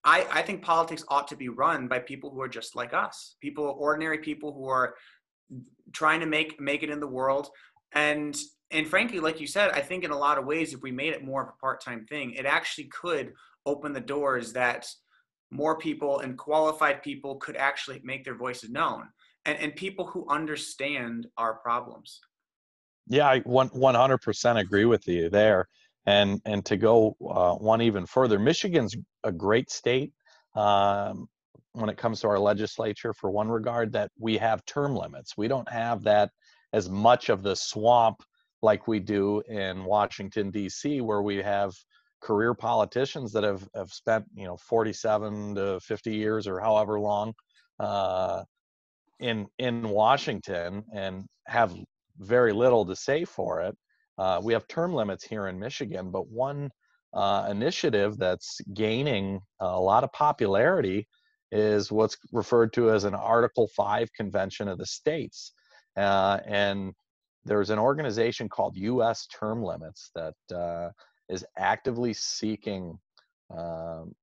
I, 0.03 0.27
I 0.31 0.43
think 0.43 0.63
politics 0.63 1.05
ought 1.09 1.29
to 1.29 1.37
be 1.37 1.49
run 1.49 1.89
by 1.89 1.99
people 1.99 2.31
who 2.31 2.41
are 2.41 2.49
just 2.49 2.75
like 2.75 2.95
us, 2.95 3.37
people, 3.41 3.77
ordinary 3.79 4.19
people 4.19 4.55
who 4.55 4.67
are 4.69 4.95
trying 5.93 6.21
to 6.21 6.27
make 6.27 6.59
make 6.61 6.83
it 6.83 6.91
in 6.91 7.01
the 7.01 7.07
world. 7.07 7.49
And 7.93 8.37
and 8.71 8.87
frankly, 8.87 9.21
like 9.21 9.41
you 9.41 9.47
said, 9.47 9.71
I 9.73 9.81
think 9.81 10.05
in 10.05 10.11
a 10.13 10.19
lot 10.19 10.39
of 10.39 10.47
ways, 10.47 10.73
if 10.73 10.81
we 10.81 10.93
made 10.93 11.13
it 11.13 11.25
more 11.25 11.43
of 11.43 11.49
a 11.49 11.61
part 11.61 11.85
time 11.85 12.07
thing, 12.07 12.33
it 12.33 12.47
actually 12.47 12.85
could 12.85 13.35
open 13.67 13.93
the 13.93 14.01
doors 14.01 14.55
that 14.55 14.89
more 15.51 15.77
people 15.77 16.21
and 16.21 16.39
qualified 16.39 17.03
people 17.03 17.37
could 17.37 17.57
actually 17.57 18.01
make 18.05 18.25
their 18.25 18.37
voices 18.37 18.71
known 18.71 19.09
and, 19.45 19.59
and 19.59 19.77
people 19.77 20.07
who 20.07 20.27
understand 20.29 21.27
our 21.37 21.55
problems. 21.55 22.21
Yeah, 23.09 23.29
I 23.29 23.41
one 23.41 23.69
one 23.69 23.95
hundred 23.95 24.19
percent 24.19 24.59
agree 24.59 24.85
with 24.85 25.07
you 25.09 25.29
there. 25.31 25.69
And 26.07 26.41
and 26.45 26.65
to 26.67 26.77
go 26.77 27.17
uh, 27.29 27.55
one 27.55 27.83
even 27.83 28.07
further, 28.07 28.39
Michigan's 28.39 28.97
a 29.25 29.33
great 29.33 29.71
state 29.71 30.13
um, 30.55 31.29
when 31.73 31.91
it 31.91 31.97
comes 31.97 32.21
to 32.21 32.29
our 32.29 32.39
legislature. 32.39 33.13
For 33.13 33.31
one 33.31 33.49
regard, 33.49 33.93
that 33.93 34.11
we 34.19 34.39
have 34.39 34.65
term 34.65 34.95
limits. 34.95 35.37
We 35.37 35.49
don't 35.49 35.69
have 35.69 36.03
that 36.05 36.31
as 36.73 36.89
much 36.89 37.29
of 37.29 37.43
the 37.43 37.57
swamp 37.57 38.23
like 38.63 38.87
we 38.87 39.01
do 39.01 39.43
in 39.49 39.85
Washington 39.85 40.51
D.C., 40.51 41.01
where 41.01 41.23
we 41.23 41.37
have 41.37 41.75
career 42.21 42.55
politicians 42.55 43.33
that 43.33 43.45
have, 43.45 43.67
have 43.75 43.91
spent 43.91 44.25
you 44.35 44.45
know 44.45 44.57
47 44.57 45.55
to 45.55 45.81
50 45.81 46.15
years 46.15 46.47
or 46.47 46.61
however 46.61 47.01
long 47.01 47.33
uh, 47.79 48.43
in 49.21 49.47
in 49.59 49.89
Washington 49.89 50.85
and 50.95 51.27
have 51.47 51.75
very 52.19 52.53
little 52.53 52.85
to 52.87 52.97
say 52.97 53.25
for 53.25 53.63
it. 53.63 53.77
Uh, 54.19 54.41
we 54.43 54.53
have 54.53 54.67
term 54.69 54.93
limits 54.93 55.25
here 55.25 55.47
in 55.47 55.59
Michigan, 55.59 56.11
but 56.11 56.29
one 56.29 56.71
uh, 57.15 57.49
initiative 57.51 58.19
that's 58.19 58.61
gaining 58.75 59.41
a 59.61 59.81
lot 59.81 60.05
of 60.05 60.13
popularity 60.13 61.09
is 61.51 61.91
what's 61.91 62.17
referred 62.33 62.73
to 62.73 62.91
as 62.91 63.05
an 63.05 63.15
Article 63.15 63.69
5 63.75 64.13
Convention 64.13 64.69
of 64.69 64.79
the 64.79 64.87
States. 64.87 65.53
Uh, 65.97 66.39
and 66.47 66.93
there's 67.45 67.71
an 67.71 67.79
organization 67.79 68.49
called 68.49 68.77
U.S. 68.77 69.27
Term 69.27 69.63
Limits 69.63 70.11
that 70.15 70.35
uh, 70.55 70.91
is 71.29 71.45
actively 71.57 72.13
seeking 72.13 72.99
um, 73.57 74.15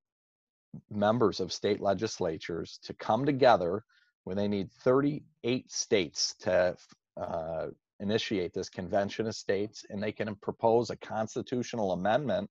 members 0.90 1.40
of 1.40 1.52
state 1.52 1.82
legislatures 1.82 2.80
to 2.84 2.94
come 2.94 3.26
together 3.26 3.84
when 4.28 4.36
they 4.36 4.48
need 4.50 4.70
38 4.84 5.72
states 5.72 6.36
to 6.42 6.76
uh, 7.16 7.68
initiate 8.02 8.54
this 8.54 8.70
convention 8.70 9.26
of 9.26 9.34
states 9.34 9.86
and 9.90 10.04
they 10.04 10.12
can 10.12 10.36
propose 10.36 10.90
a 10.90 10.98
constitutional 10.98 11.94
amendment 11.94 12.50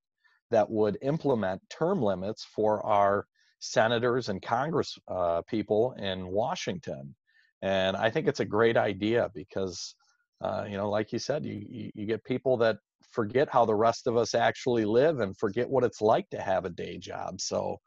that 0.51 0.71
would 0.71 0.97
implement 1.03 1.61
term 1.69 2.01
limits 2.01 2.45
for 2.45 2.85
our 2.87 3.27
senators 3.59 4.31
and 4.31 4.41
congress 4.41 4.99
uh, 5.09 5.43
people 5.43 5.95
in 5.99 6.27
washington. 6.29 7.15
And 7.61 7.95
i 7.95 8.09
think 8.09 8.27
it's 8.27 8.41
a 8.41 8.45
great 8.57 8.79
idea 8.79 9.31
because 9.35 9.95
uh, 10.41 10.65
you 10.67 10.79
know 10.79 10.89
like 10.89 11.13
you 11.13 11.19
said 11.19 11.45
you, 11.45 11.63
you, 11.69 11.91
you 11.95 12.07
get 12.07 12.25
people 12.25 12.57
that 12.57 12.79
forget 13.11 13.51
how 13.51 13.67
the 13.67 13.75
rest 13.75 14.07
of 14.07 14.17
us 14.17 14.35
actually 14.35 14.87
live 14.87 15.21
and 15.21 15.37
forget 15.37 15.69
what 15.69 15.85
it's 15.85 16.01
like 16.01 16.29
to 16.31 16.41
have 16.41 16.65
a 16.65 16.71
day 16.71 16.97
job. 16.99 17.41
So 17.41 17.81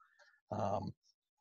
um, 0.51 0.91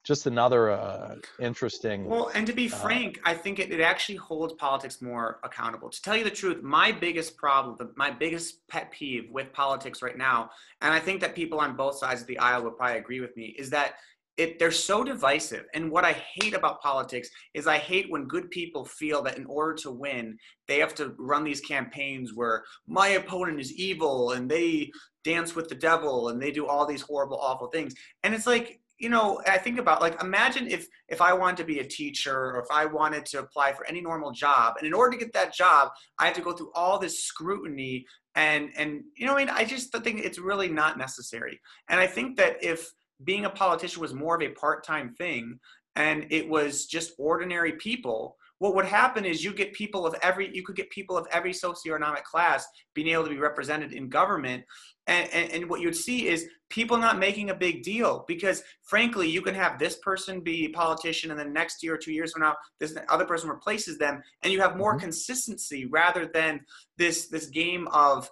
just 0.09 0.27
another 0.27 0.71
uh, 0.71 1.17
interesting. 1.39 2.07
Well, 2.07 2.31
and 2.35 2.47
to 2.47 2.55
be 2.55 2.73
uh, 2.73 2.77
frank, 2.77 3.21
I 3.27 3.35
think 3.35 3.59
it, 3.59 3.71
it 3.71 3.83
actually 3.83 4.17
holds 4.17 4.55
politics 4.55 5.03
more 5.03 5.39
accountable. 5.45 5.91
To 5.91 6.01
tell 6.01 6.17
you 6.17 6.25
the 6.25 6.31
truth, 6.31 6.63
my 6.63 6.91
biggest 6.91 7.37
problem, 7.37 7.93
my 7.95 8.11
biggest 8.11 8.67
pet 8.69 8.91
peeve 8.91 9.29
with 9.31 9.53
politics 9.53 10.01
right 10.01 10.17
now, 10.17 10.49
and 10.81 10.95
I 10.95 10.99
think 10.99 11.21
that 11.21 11.35
people 11.35 11.61
on 11.61 11.77
both 11.77 11.99
sides 11.99 12.23
of 12.23 12.27
the 12.27 12.39
aisle 12.39 12.65
would 12.65 12.79
probably 12.79 12.97
agree 12.97 13.21
with 13.21 13.37
me, 13.37 13.55
is 13.59 13.69
that 13.69 13.97
it, 14.39 14.59
they're 14.59 14.71
so 14.71 15.05
divisive. 15.05 15.67
And 15.75 15.91
what 15.91 16.07
I 16.07 16.13
hate 16.13 16.55
about 16.55 16.81
politics 16.81 17.29
is 17.53 17.67
I 17.67 17.77
hate 17.77 18.11
when 18.11 18.25
good 18.25 18.51
people 18.51 18.87
feel 18.87 19.21
that 19.25 19.37
in 19.37 19.45
order 19.45 19.75
to 19.83 19.91
win, 19.91 20.39
they 20.69 20.79
have 20.79 20.95
to 20.95 21.15
run 21.19 21.45
these 21.45 21.61
campaigns 21.61 22.33
where 22.35 22.65
my 22.87 23.09
opponent 23.09 23.61
is 23.61 23.75
evil 23.75 24.33
and 24.33 24.51
they 24.51 24.91
dance 25.23 25.55
with 25.55 25.69
the 25.69 25.75
devil 25.75 26.29
and 26.31 26.41
they 26.41 26.51
do 26.51 26.67
all 26.67 26.87
these 26.87 27.03
horrible, 27.03 27.39
awful 27.39 27.67
things. 27.67 27.95
And 28.23 28.33
it's 28.33 28.47
like, 28.47 28.81
you 28.99 29.09
know 29.09 29.41
i 29.47 29.57
think 29.57 29.79
about 29.79 30.01
like 30.01 30.21
imagine 30.23 30.67
if 30.67 30.87
if 31.09 31.21
i 31.21 31.33
wanted 31.33 31.57
to 31.57 31.65
be 31.65 31.79
a 31.79 31.85
teacher 31.85 32.35
or 32.35 32.61
if 32.61 32.67
i 32.71 32.85
wanted 32.85 33.25
to 33.25 33.39
apply 33.39 33.73
for 33.73 33.87
any 33.87 34.01
normal 34.01 34.31
job 34.31 34.75
and 34.79 34.87
in 34.87 34.93
order 34.93 35.17
to 35.17 35.25
get 35.25 35.33
that 35.33 35.55
job 35.55 35.91
i 36.19 36.27
have 36.27 36.35
to 36.35 36.41
go 36.41 36.53
through 36.53 36.71
all 36.75 36.99
this 36.99 37.25
scrutiny 37.25 38.05
and 38.35 38.71
and 38.77 39.03
you 39.17 39.27
know 39.27 39.35
i 39.35 39.39
mean 39.39 39.51
i 39.51 39.65
just 39.65 39.93
think 39.93 40.21
it's 40.21 40.39
really 40.39 40.69
not 40.69 40.99
necessary. 40.99 41.61
And 41.89 42.01
i 42.01 42.07
think 42.07 42.37
that 42.37 42.63
if 42.63 42.89
being 43.25 43.45
a 43.45 43.51
politician 43.51 44.01
was 44.01 44.15
more 44.15 44.37
of 44.37 44.43
a 44.43 44.51
part-time 44.51 45.15
thing 45.15 45.59
and 45.97 46.27
it 46.31 46.49
was 46.49 46.87
just 46.87 47.13
ordinary 47.19 47.73
people 47.73 48.37
what 48.59 48.75
would 48.75 48.85
happen 48.85 49.25
is 49.25 49.45
you 49.45 49.53
get 49.53 49.73
people 49.73 50.07
of 50.07 50.15
every 50.23 50.51
you 50.55 50.63
could 50.63 50.77
get 50.77 50.91
people 50.91 51.17
of 51.17 51.27
every 51.31 51.53
socioeconomic 51.53 52.25
class 52.25 52.67
being 52.95 53.09
able 53.09 53.25
to 53.25 53.31
be 53.31 53.39
represented 53.39 53.93
in 53.93 54.09
government 54.09 54.65
and, 55.07 55.29
and, 55.33 55.51
and, 55.53 55.71
what 55.71 55.81
you'd 55.81 55.97
see 55.97 56.29
is 56.29 56.47
people 56.69 56.99
not 56.99 57.19
making 57.19 57.49
a 57.49 57.55
big 57.55 57.83
deal 57.83 58.25
because 58.29 58.63
frankly 58.83 59.29
you 59.29 59.41
can 59.41 59.55
have 59.55 59.79
this 59.79 59.97
person 59.97 60.41
be 60.41 60.67
a 60.67 60.71
politician 60.71 61.31
and 61.31 61.41
then 61.41 61.53
next 61.53 61.83
year 61.83 61.95
or 61.95 61.99
two 61.99 62.13
years 62.13 62.33
from 62.33 62.43
now 62.43 62.57
this 62.79 62.97
other 63.09 63.25
person 63.25 63.49
replaces 63.49 63.99
them 63.99 64.23
and 64.43 64.53
you 64.53 64.61
have 64.61 64.77
more 64.77 64.93
mm-hmm. 64.93 65.05
consistency 65.05 65.87
rather 65.87 66.27
than 66.33 66.61
this 66.97 67.29
this 67.29 67.47
game 67.47 67.89
of 67.89 68.31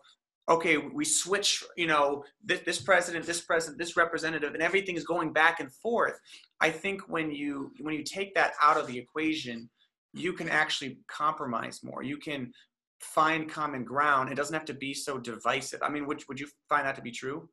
okay 0.49 0.76
we 0.76 1.04
switch 1.04 1.64
you 1.76 1.87
know 1.87 2.23
this, 2.45 2.61
this 2.61 2.80
president 2.80 3.25
this 3.25 3.40
president 3.40 3.78
this 3.78 3.97
representative 3.97 4.54
and 4.54 4.62
everything 4.62 4.97
is 4.97 5.04
going 5.04 5.33
back 5.33 5.61
and 5.61 5.73
forth 5.73 6.18
i 6.61 6.71
think 6.71 7.09
when 7.09 7.30
you 7.30 7.73
when 7.80 7.95
you 7.95 8.04
take 8.04 8.35
that 8.35 8.52
out 8.62 8.76
of 8.76 8.87
the 8.87 8.99
equation 8.99 9.68
you 10.16 10.32
can 10.32 10.49
actually 10.49 10.99
compromise 11.08 11.80
more. 11.82 12.02
You 12.02 12.16
can 12.16 12.52
find 13.00 13.49
common 13.49 13.85
ground. 13.85 14.32
It 14.32 14.35
doesn't 14.35 14.54
have 14.54 14.64
to 14.66 14.75
be 14.75 14.94
so 14.94 15.18
divisive. 15.18 15.82
I 15.82 15.90
mean, 15.90 16.06
would, 16.06 16.25
would 16.28 16.40
you 16.40 16.49
find 16.68 16.87
that 16.87 16.96
to 16.96 17.02
be 17.02 17.11
true? 17.11 17.49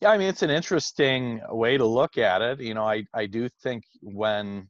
Yeah, 0.00 0.10
I 0.10 0.18
mean, 0.18 0.28
it's 0.28 0.42
an 0.42 0.50
interesting 0.50 1.40
way 1.48 1.76
to 1.76 1.84
look 1.84 2.18
at 2.18 2.42
it. 2.42 2.60
You 2.60 2.74
know, 2.74 2.84
I, 2.84 3.04
I 3.14 3.26
do 3.26 3.48
think 3.62 3.84
when 4.02 4.68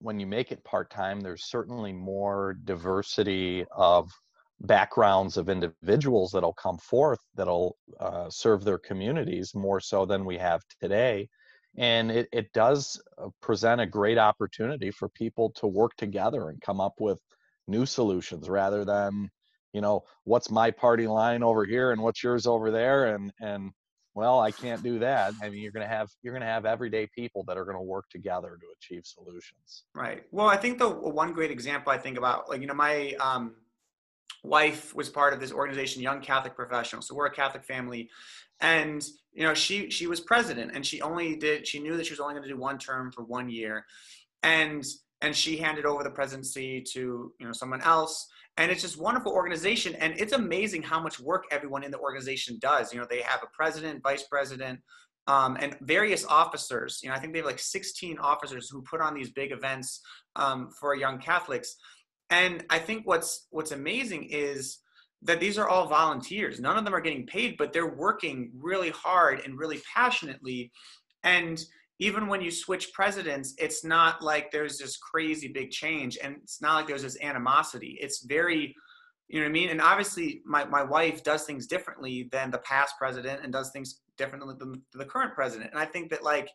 when 0.00 0.20
you 0.20 0.26
make 0.26 0.52
it 0.52 0.62
part-time, 0.64 1.20
there's 1.20 1.44
certainly 1.44 1.90
more 1.92 2.58
diversity 2.64 3.64
of 3.74 4.10
backgrounds 4.60 5.38
of 5.38 5.48
individuals 5.48 6.30
that'll 6.30 6.52
come 6.52 6.76
forth 6.78 7.20
that'll 7.34 7.76
uh, 8.00 8.28
serve 8.28 8.64
their 8.64 8.78
communities 8.78 9.54
more 9.54 9.80
so 9.80 10.04
than 10.04 10.24
we 10.24 10.36
have 10.36 10.60
today 10.80 11.28
and 11.76 12.10
it, 12.10 12.28
it 12.32 12.52
does 12.52 13.00
uh, 13.18 13.28
present 13.40 13.80
a 13.80 13.86
great 13.86 14.18
opportunity 14.18 14.90
for 14.90 15.08
people 15.08 15.50
to 15.50 15.66
work 15.66 15.92
together 15.96 16.48
and 16.50 16.60
come 16.60 16.80
up 16.80 16.94
with 17.00 17.18
new 17.66 17.86
solutions 17.86 18.48
rather 18.48 18.84
than 18.84 19.30
you 19.72 19.80
know 19.80 20.04
what's 20.24 20.50
my 20.50 20.70
party 20.70 21.06
line 21.06 21.42
over 21.42 21.64
here 21.64 21.90
and 21.90 22.00
what's 22.00 22.22
yours 22.22 22.46
over 22.46 22.70
there? 22.70 23.14
and 23.14 23.32
and 23.40 23.72
well 24.14 24.38
i 24.38 24.50
can't 24.50 24.82
do 24.82 24.98
that. 25.00 25.32
I 25.42 25.50
mean 25.50 25.62
you're 25.62 25.72
going 25.72 25.86
to 25.86 25.92
have 25.92 26.08
you're 26.22 26.32
going 26.32 26.42
to 26.42 26.46
have 26.46 26.66
everyday 26.66 27.08
people 27.08 27.44
that 27.48 27.56
are 27.56 27.64
going 27.64 27.76
to 27.76 27.82
work 27.82 28.08
together 28.10 28.56
to 28.60 28.66
achieve 28.78 29.04
solutions. 29.04 29.84
Right. 29.94 30.24
Well 30.30 30.46
i 30.46 30.56
think 30.56 30.78
the 30.78 30.88
one 30.88 31.32
great 31.32 31.50
example 31.50 31.90
i 31.92 31.98
think 31.98 32.18
about 32.18 32.48
like 32.48 32.60
you 32.60 32.66
know 32.66 32.74
my 32.74 33.14
um 33.20 33.54
wife 34.42 34.94
was 34.94 35.08
part 35.08 35.32
of 35.32 35.40
this 35.40 35.52
organization 35.52 36.02
young 36.02 36.20
catholic 36.20 36.54
professionals 36.54 37.08
so 37.08 37.14
we're 37.14 37.26
a 37.26 37.30
catholic 37.34 37.64
family. 37.64 38.08
And 38.60 39.04
you 39.32 39.42
know 39.42 39.54
she 39.54 39.90
she 39.90 40.06
was 40.06 40.20
president 40.20 40.72
and 40.74 40.86
she 40.86 41.02
only 41.02 41.36
did 41.36 41.66
she 41.66 41.80
knew 41.80 41.96
that 41.96 42.06
she 42.06 42.12
was 42.12 42.20
only 42.20 42.34
going 42.34 42.44
to 42.44 42.48
do 42.48 42.56
one 42.56 42.78
term 42.78 43.10
for 43.12 43.24
one 43.24 43.48
year. 43.48 43.84
And 44.42 44.84
and 45.20 45.34
she 45.34 45.56
handed 45.56 45.86
over 45.86 46.02
the 46.02 46.10
presidency 46.10 46.80
to 46.92 47.32
you 47.38 47.46
know 47.46 47.52
someone 47.52 47.80
else. 47.82 48.26
And 48.56 48.70
it's 48.70 48.82
just 48.82 48.96
wonderful 48.96 49.32
organization. 49.32 49.96
And 49.96 50.14
it's 50.16 50.32
amazing 50.32 50.82
how 50.82 51.00
much 51.00 51.18
work 51.18 51.44
everyone 51.50 51.82
in 51.82 51.90
the 51.90 51.98
organization 51.98 52.58
does. 52.60 52.92
You 52.92 53.00
know 53.00 53.06
they 53.08 53.22
have 53.22 53.42
a 53.42 53.48
president 53.52 54.02
vice 54.02 54.22
president 54.22 54.80
um, 55.26 55.56
and 55.58 55.76
various 55.80 56.24
officers. 56.26 57.00
You 57.02 57.08
know 57.08 57.16
i 57.16 57.18
think 57.18 57.32
they 57.32 57.40
have 57.40 57.46
like 57.46 57.58
16 57.58 58.18
officers 58.18 58.70
who 58.70 58.82
put 58.82 59.00
on 59.00 59.14
these 59.14 59.30
big 59.30 59.50
events 59.52 60.00
um, 60.36 60.70
for 60.78 60.94
young 60.94 61.18
catholics 61.18 61.76
and 62.30 62.64
i 62.70 62.78
think 62.78 63.06
what's 63.06 63.46
what's 63.50 63.72
amazing 63.72 64.24
is 64.30 64.78
that 65.24 65.40
these 65.40 65.58
are 65.58 65.68
all 65.68 65.86
volunteers. 65.86 66.60
None 66.60 66.76
of 66.76 66.84
them 66.84 66.94
are 66.94 67.00
getting 67.00 67.26
paid, 67.26 67.56
but 67.56 67.72
they're 67.72 67.94
working 67.94 68.52
really 68.54 68.90
hard 68.90 69.40
and 69.40 69.58
really 69.58 69.80
passionately. 69.92 70.70
And 71.24 71.62
even 71.98 72.26
when 72.26 72.42
you 72.42 72.50
switch 72.50 72.92
presidents, 72.92 73.54
it's 73.58 73.84
not 73.84 74.22
like 74.22 74.50
there's 74.50 74.78
this 74.78 74.98
crazy 74.98 75.48
big 75.48 75.70
change 75.70 76.18
and 76.22 76.36
it's 76.42 76.60
not 76.60 76.74
like 76.74 76.86
there's 76.86 77.02
this 77.02 77.20
animosity. 77.22 77.96
It's 78.00 78.24
very, 78.26 78.74
you 79.28 79.40
know 79.40 79.46
what 79.46 79.50
I 79.50 79.52
mean? 79.52 79.70
And 79.70 79.80
obviously, 79.80 80.42
my, 80.44 80.66
my 80.66 80.82
wife 80.82 81.24
does 81.24 81.44
things 81.44 81.66
differently 81.66 82.28
than 82.30 82.50
the 82.50 82.58
past 82.58 82.94
president 82.98 83.40
and 83.42 83.52
does 83.52 83.70
things 83.70 84.00
differently 84.18 84.54
than 84.58 84.82
the 84.92 85.06
current 85.06 85.34
president. 85.34 85.70
And 85.70 85.80
I 85.80 85.86
think 85.86 86.10
that, 86.10 86.22
like, 86.22 86.50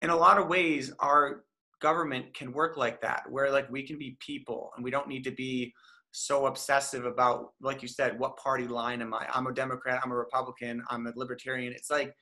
in 0.00 0.08
a 0.08 0.16
lot 0.16 0.38
of 0.38 0.48
ways, 0.48 0.92
our 1.00 1.44
government 1.80 2.34
can 2.34 2.52
work 2.52 2.76
like 2.76 3.00
that, 3.02 3.22
where 3.28 3.50
like 3.50 3.70
we 3.70 3.86
can 3.86 3.98
be 3.98 4.16
people 4.20 4.70
and 4.76 4.84
we 4.84 4.90
don't 4.90 5.08
need 5.08 5.24
to 5.24 5.30
be 5.30 5.72
so 6.12 6.46
obsessive 6.46 7.04
about, 7.04 7.52
like 7.60 7.82
you 7.82 7.88
said, 7.88 8.18
what 8.18 8.36
party 8.38 8.66
line 8.66 9.02
am 9.02 9.12
I? 9.12 9.26
I'm 9.32 9.46
a 9.46 9.52
Democrat, 9.52 10.00
I'm 10.02 10.12
a 10.12 10.16
Republican, 10.16 10.82
I'm 10.88 11.06
a 11.06 11.12
Libertarian. 11.14 11.72
It's 11.72 11.90
like, 11.90 12.14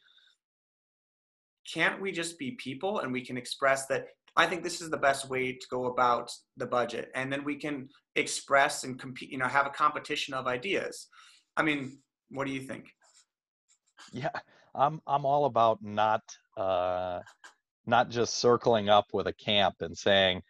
can't 1.72 2.00
we 2.00 2.10
just 2.10 2.38
be 2.38 2.52
people 2.52 3.00
and 3.00 3.12
we 3.12 3.24
can 3.24 3.36
express 3.36 3.86
that? 3.86 4.06
I 4.36 4.46
think 4.46 4.64
this 4.64 4.80
is 4.80 4.90
the 4.90 4.96
best 4.96 5.30
way 5.30 5.52
to 5.52 5.66
go 5.70 5.86
about 5.86 6.28
the 6.56 6.66
budget. 6.66 7.10
And 7.14 7.32
then 7.32 7.44
we 7.44 7.54
can 7.56 7.88
express 8.16 8.82
and 8.82 8.98
compete, 8.98 9.30
you 9.30 9.38
know, 9.38 9.46
have 9.46 9.66
a 9.66 9.70
competition 9.70 10.34
of 10.34 10.48
ideas. 10.48 11.06
I 11.56 11.62
mean, 11.62 11.98
what 12.30 12.46
do 12.46 12.52
you 12.52 12.60
think? 12.60 12.86
Yeah, 14.12 14.30
I'm 14.74 15.00
I'm 15.06 15.24
all 15.24 15.44
about 15.44 15.78
not 15.82 16.22
uh, 16.56 17.20
not 17.86 18.10
just 18.10 18.38
circling 18.38 18.88
up 18.88 19.06
with 19.12 19.26
a 19.26 19.32
camp 19.32 19.76
and 19.80 19.96
saying 19.96 20.42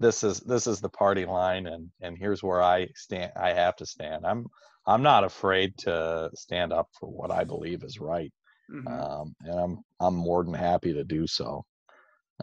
this 0.00 0.22
is 0.22 0.40
this 0.40 0.66
is 0.66 0.80
the 0.80 0.88
party 0.88 1.24
line 1.24 1.66
and 1.66 1.90
and 2.00 2.16
here's 2.16 2.42
where 2.42 2.62
i 2.62 2.86
stand 2.94 3.32
i 3.36 3.52
have 3.52 3.76
to 3.76 3.86
stand. 3.86 4.24
I'm 4.24 4.46
i'm 4.86 5.02
not 5.02 5.24
afraid 5.24 5.76
to 5.78 6.30
stand 6.34 6.72
up 6.72 6.88
for 6.98 7.08
what 7.08 7.30
i 7.30 7.44
believe 7.44 7.82
is 7.82 7.98
right 7.98 8.32
mm-hmm. 8.70 8.86
um, 8.88 9.34
and 9.44 9.58
i'm 9.58 9.78
i'm 10.00 10.14
more 10.14 10.44
than 10.44 10.54
happy 10.54 10.92
to 10.92 11.04
do 11.04 11.26
so 11.26 11.64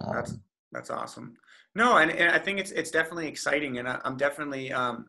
um, 0.01 0.15
that's 0.15 0.37
that's 0.71 0.89
awesome. 0.89 1.35
No 1.73 1.97
and, 1.97 2.11
and 2.11 2.31
i 2.31 2.39
think 2.39 2.59
it's 2.59 2.71
it's 2.71 2.91
definitely 2.91 3.27
exciting 3.27 3.77
and 3.79 3.87
I, 3.87 3.99
am 4.03 4.17
definitely 4.17 4.71
um 4.71 5.05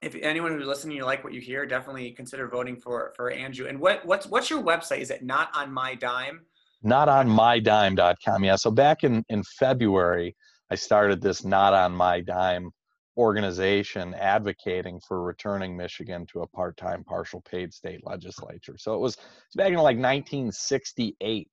if 0.00 0.14
anyone 0.14 0.52
who's 0.52 0.66
listening 0.66 0.96
you 0.96 1.04
like 1.04 1.24
what 1.24 1.32
you 1.32 1.40
hear 1.40 1.66
definitely 1.66 2.12
consider 2.12 2.48
voting 2.48 2.76
for 2.76 3.12
for 3.16 3.30
andrew. 3.30 3.66
And 3.66 3.78
what 3.80 4.04
what's 4.06 4.26
what's 4.26 4.48
your 4.48 4.62
website? 4.62 5.00
Is 5.00 5.10
it 5.10 5.24
not 5.24 5.50
on 5.54 5.72
my 5.72 5.94
dime 5.94 6.42
not 6.82 7.08
on 7.08 7.28
mydime.com 7.28 8.44
yeah 8.44 8.56
so 8.56 8.70
back 8.70 9.04
in 9.04 9.24
in 9.28 9.42
february 9.58 10.34
I 10.70 10.74
started 10.74 11.20
this 11.20 11.44
not 11.44 11.72
on 11.72 11.92
my 11.92 12.20
dime 12.20 12.70
organization 13.16 14.14
advocating 14.14 15.00
for 15.06 15.22
returning 15.22 15.76
Michigan 15.76 16.26
to 16.32 16.42
a 16.42 16.46
part-time 16.46 17.04
partial 17.04 17.40
paid 17.40 17.72
state 17.72 18.00
legislature. 18.04 18.76
So 18.78 18.94
it 18.94 19.00
was, 19.00 19.14
it 19.14 19.20
was 19.20 19.56
back 19.56 19.68
in 19.68 19.74
like 19.74 19.96
1968. 19.96 21.48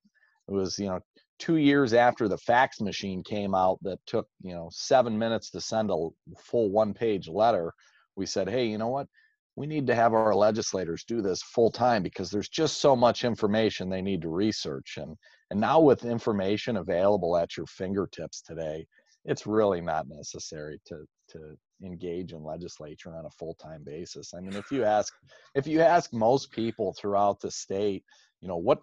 It 0.48 0.51
was, 0.51 0.77
you 0.77 0.88
know, 0.88 1.00
two 1.39 1.55
years 1.55 1.94
after 1.94 2.27
the 2.27 2.38
fax 2.38 2.82
machine 2.82 3.24
came 3.24 3.55
out 3.55 3.79
that 3.82 4.00
took, 4.05 4.27
you 4.41 4.53
know, 4.53 4.70
seven 4.72 5.17
minutes 5.17 5.50
to 5.51 5.62
send 5.62 5.89
a 5.89 6.10
full 6.38 6.70
one-page 6.70 7.27
letter. 7.27 7.74
We 8.15 8.25
said, 8.25 8.48
hey, 8.48 8.67
you 8.67 8.77
know 8.77 8.89
what? 8.89 9.08
We 9.55 9.67
need 9.67 9.88
to 9.88 9.95
have 9.95 10.13
our 10.13 10.35
legislators 10.35 11.05
do 11.07 11.21
this 11.21 11.41
full 11.41 11.71
time 11.71 12.03
because 12.03 12.29
there's 12.29 12.50
just 12.50 12.81
so 12.81 12.95
much 12.95 13.24
information 13.24 13.89
they 13.89 14.01
need 14.01 14.21
to 14.24 14.29
research. 14.29 14.97
And 14.97 15.15
and 15.51 15.59
now 15.59 15.79
with 15.79 16.05
information 16.05 16.77
available 16.77 17.38
at 17.38 17.55
your 17.55 17.65
fingertips 17.67 18.41
today, 18.41 18.85
it's 19.24 19.47
really 19.47 19.81
not 19.81 20.07
necessary 20.07 20.79
to 20.88 21.05
to 21.29 21.57
engage 21.83 22.33
in 22.33 22.43
legislature 22.43 23.15
on 23.15 23.25
a 23.25 23.31
full-time 23.31 23.83
basis. 23.83 24.33
I 24.33 24.39
mean, 24.39 24.55
if 24.55 24.71
you 24.71 24.83
ask 24.83 25.13
if 25.55 25.67
you 25.67 25.81
ask 25.81 26.13
most 26.13 26.51
people 26.51 26.93
throughout 26.93 27.39
the 27.39 27.51
state, 27.51 28.03
you 28.41 28.47
know, 28.47 28.57
what 28.57 28.79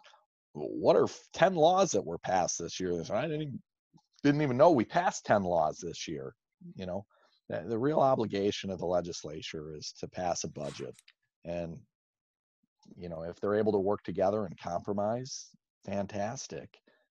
what 0.54 0.96
are 0.96 1.08
10 1.32 1.54
laws 1.54 1.92
that 1.92 2.04
were 2.04 2.18
passed 2.18 2.58
this 2.58 2.78
year? 2.78 3.02
I 3.12 3.22
didn't 3.22 3.60
didn't 4.22 4.42
even 4.42 4.56
know 4.56 4.70
we 4.70 4.84
passed 4.84 5.26
10 5.26 5.42
laws 5.42 5.78
this 5.78 6.06
year, 6.06 6.34
you 6.76 6.86
know. 6.86 7.04
The, 7.60 7.78
real 7.78 8.00
obligation 8.00 8.70
of 8.70 8.78
the 8.78 8.86
legislature 8.86 9.74
is 9.76 9.92
to 10.00 10.08
pass 10.08 10.44
a 10.44 10.48
budget 10.48 10.94
and 11.44 11.78
you 12.96 13.08
know, 13.08 13.22
if 13.22 13.40
they're 13.40 13.54
able 13.54 13.72
to 13.72 13.78
work 13.78 14.02
together 14.02 14.44
and 14.44 14.58
compromise, 14.58 15.48
fantastic. 15.84 16.68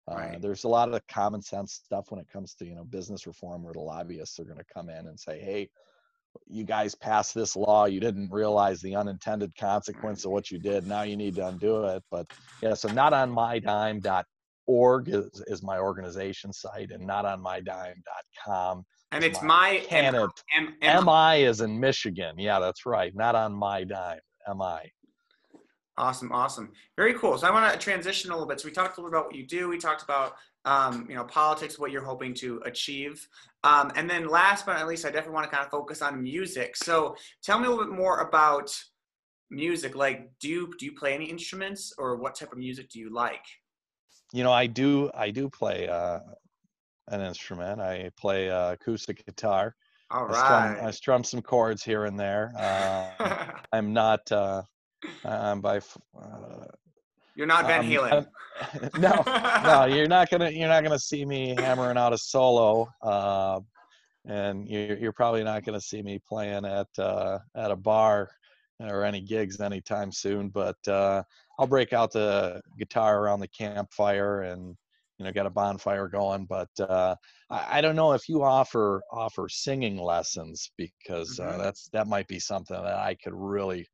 Uh, 0.08 0.38
there's 0.40 0.64
a 0.64 0.68
lot 0.68 0.94
of 0.94 1.08
common 1.08 1.42
sense 1.42 1.74
stuff 1.86 2.08
when 2.10 2.20
it 2.20 2.28
comes 2.28 2.56
to 2.56 2.66
you 2.66 2.76
know 2.76 2.84
business 2.84 3.28
reform 3.28 3.64
where 3.64 3.74
the 3.74 3.80
lobbyists 3.80 4.40
are 4.40 4.44
going 4.44 4.58
to 4.58 4.74
come 4.74 4.90
in 4.90 5.08
and 5.08 5.18
say 5.18 5.40
hey 5.40 5.70
you 6.48 6.64
guys 6.64 6.96
passed 6.96 7.36
this 7.36 7.56
law. 7.56 7.86
You 7.86 8.00
didn't 8.00 8.32
realize 8.32 8.82
the 8.82 8.96
unintended 8.96 9.56
consequence 9.58 10.24
of 10.26 10.32
what 10.32 10.50
you 10.50 10.60
did. 10.60 10.88
Now 10.88 11.02
you 11.04 11.18
need 11.18 11.36
to 11.36 11.48
undo 11.48 11.86
it. 11.86 12.04
But 12.10 12.32
yeah 12.62 12.74
so 12.74 12.90
not 12.90 13.14
on 13.14 13.32
mydime.org 13.32 15.10
is, 15.10 15.44
is 15.48 15.62
my 15.62 15.78
organization 15.78 16.52
site 16.52 16.92
and 16.92 17.06
not 17.06 17.26
on 17.26 17.44
mydime.com 17.44 18.84
and 19.12 19.24
it's 19.24 19.42
my, 19.42 19.84
M, 19.90 20.76
M, 20.82 21.06
mi 21.06 21.44
is 21.44 21.62
in 21.62 21.80
michigan 21.80 22.38
yeah 22.38 22.60
that's 22.60 22.86
right 22.86 23.16
not 23.16 23.36
on 23.36 23.54
my 23.54 23.84
dime 23.84 24.20
mi 24.58 24.92
Awesome, 25.98 26.32
awesome. 26.32 26.72
Very 26.96 27.14
cool. 27.16 27.38
So 27.38 27.48
I 27.48 27.52
want 27.52 27.72
to 27.72 27.78
transition 27.78 28.32
a 28.32 28.34
little 28.34 28.48
bit. 28.48 28.60
So 28.60 28.68
we 28.68 28.72
talked 28.72 28.98
a 28.98 29.02
little 29.02 29.12
bit 29.12 29.18
about 29.18 29.28
what 29.28 29.36
you 29.36 29.46
do. 29.46 29.68
We 29.68 29.78
talked 29.78 30.02
about 30.02 30.34
um, 30.66 31.06
you 31.10 31.16
know 31.16 31.26
politics, 31.26 31.78
what 31.78 31.92
you're 31.92 32.04
hoping 32.04 32.34
to 32.36 32.62
achieve, 32.66 33.28
um, 33.64 33.92
and 33.96 34.10
then 34.10 34.28
last 34.28 34.66
but 34.66 34.74
not 34.74 34.88
least, 34.88 35.06
I 35.06 35.10
definitely 35.10 35.34
want 35.34 35.50
to 35.50 35.56
kind 35.56 35.66
of 35.66 35.72
focus 35.72 36.02
on 36.02 36.22
music. 36.22 36.76
So 36.76 37.16
tell 37.44 37.60
me 37.60 37.68
a 37.68 37.70
little 37.70 37.86
bit 37.86 37.94
more 37.94 38.20
about 38.22 38.76
music. 39.50 39.96
Like, 39.96 40.32
do 40.40 40.50
you 40.50 40.74
do 40.80 40.86
you 40.86 40.94
play 40.94 41.14
any 41.14 41.26
instruments, 41.26 41.94
or 41.98 42.16
what 42.16 42.36
type 42.36 42.52
of 42.52 42.58
music 42.58 42.90
do 42.90 43.00
you 43.00 43.14
like? 43.14 43.44
You 44.34 44.44
know, 44.44 44.52
I 44.52 44.68
do. 44.68 45.12
I 45.14 45.30
do 45.30 45.50
play 45.50 45.88
uh, 45.88 46.20
an 47.12 47.22
instrument. 47.22 47.80
I 47.80 48.10
play 48.18 48.50
uh, 48.50 48.74
acoustic 48.74 49.26
guitar. 49.26 49.76
All 50.10 50.26
right. 50.26 50.36
I 50.36 50.74
strum, 50.74 50.88
I 50.88 50.92
strum 50.92 51.24
some 51.24 51.42
chords 51.42 51.84
here 51.84 52.06
and 52.06 52.20
there. 52.20 52.52
Uh, 52.58 53.52
I'm 53.74 53.94
not. 53.94 54.30
Uh, 54.32 54.64
um, 55.26 55.62
by 55.62 55.78
uh, 55.78 56.66
you're 57.36 57.48
not 57.48 57.66
Van 57.66 57.80
um, 57.80 57.86
Halen. 57.86 58.28
no, 59.00 59.24
no, 59.64 59.86
you're 59.86 60.08
not 60.08 60.30
gonna 60.30 60.50
you're 60.50 60.68
not 60.68 60.84
gonna 60.84 61.00
see 61.00 61.26
me 61.26 61.56
hammering 61.58 61.98
out 61.98 62.14
a 62.14 62.18
solo, 62.18 62.88
uh, 63.02 63.60
and 64.26 64.68
you're, 64.68 64.98
you're 64.98 65.14
probably 65.14 65.44
not 65.44 65.64
gonna 65.64 65.82
see 65.82 66.02
me 66.02 66.20
playing 66.28 66.66
at 66.66 66.88
uh, 67.00 67.40
at 67.56 67.72
a 67.72 67.76
bar 67.76 68.30
or 68.80 69.04
any 69.04 69.22
gigs 69.22 69.60
anytime 69.62 70.12
soon. 70.12 70.50
But 70.50 70.78
uh, 70.88 71.24
I'll 71.58 71.68
break 71.68 71.94
out 71.94 72.12
the 72.12 72.62
guitar 72.78 73.20
around 73.20 73.40
the 73.40 73.48
campfire 73.48 74.42
and 74.42 74.76
you 75.22 75.28
know 75.28 75.32
got 75.32 75.46
a 75.46 75.52
bonfire 75.52 76.08
going 76.08 76.46
but 76.46 76.70
uh, 76.80 77.16
I, 77.52 77.78
I, 77.78 77.82
don't 77.82 77.96
know 77.96 78.14
if 78.14 78.28
you 78.28 78.42
offer 78.42 79.04
offer 79.12 79.48
singing 79.48 79.98
lessons 79.98 80.72
because 80.78 81.40
uh, 81.40 81.44
mm-hmm. 81.44 81.62
that's 81.62 81.90
that 81.94 82.08
might 82.08 82.28
be 82.28 82.40
something 82.40 82.76
that 82.76 82.96
i 82.96 83.16
could 83.24 83.34
really 83.36 83.88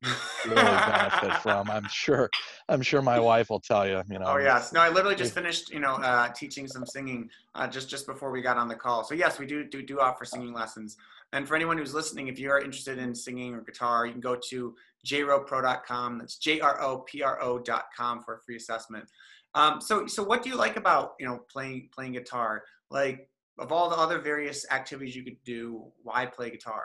really 0.46 0.54
benefit 0.54 1.34
from. 1.42 1.70
I'm 1.70 1.86
sure 1.90 2.30
i'm 2.70 2.80
sure 2.80 3.02
my 3.02 3.20
wife 3.20 3.50
will 3.50 3.60
tell 3.60 3.86
you 3.86 4.02
you 4.10 4.18
know 4.18 4.24
oh 4.26 4.38
yes. 4.38 4.72
No 4.72 4.80
i 4.80 4.88
literally 4.88 5.16
just 5.16 5.34
finished 5.34 5.70
you 5.70 5.80
know 5.80 5.96
uh, 5.96 6.28
teaching 6.30 6.66
some 6.66 6.86
singing 6.86 7.28
uh, 7.54 7.68
just 7.68 7.90
just 7.90 8.06
before 8.06 8.30
we 8.30 8.40
got 8.40 8.56
on 8.56 8.68
the 8.68 8.74
call. 8.74 9.04
So 9.04 9.14
yes 9.14 9.38
we 9.38 9.44
do 9.44 9.64
do 9.64 9.82
do 9.82 10.00
offer 10.00 10.24
singing 10.24 10.54
lessons. 10.54 10.96
And 11.34 11.46
for 11.46 11.56
anyone 11.56 11.76
who's 11.76 11.92
listening 11.92 12.28
if 12.28 12.38
you 12.38 12.50
are 12.50 12.58
interested 12.58 12.96
in 12.96 13.14
singing 13.14 13.54
or 13.54 13.60
guitar 13.60 14.06
you 14.06 14.12
can 14.12 14.22
go 14.22 14.34
to 14.48 14.74
jropro.com 15.06 16.18
that's 16.18 16.38
j-r-o-p-r-o.com 16.38 18.22
for 18.22 18.34
a 18.34 18.40
free 18.40 18.56
assessment 18.56 19.04
um, 19.58 19.80
so, 19.80 20.06
so 20.06 20.22
what 20.22 20.42
do 20.42 20.48
you 20.48 20.56
like 20.56 20.76
about 20.76 21.14
you 21.18 21.26
know 21.26 21.40
playing 21.50 21.88
playing 21.92 22.12
guitar? 22.12 22.62
Like 22.90 23.28
of 23.58 23.72
all 23.72 23.90
the 23.90 23.96
other 23.96 24.20
various 24.20 24.64
activities 24.70 25.16
you 25.16 25.24
could 25.24 25.42
do, 25.44 25.84
why 26.02 26.26
play 26.26 26.50
guitar? 26.50 26.84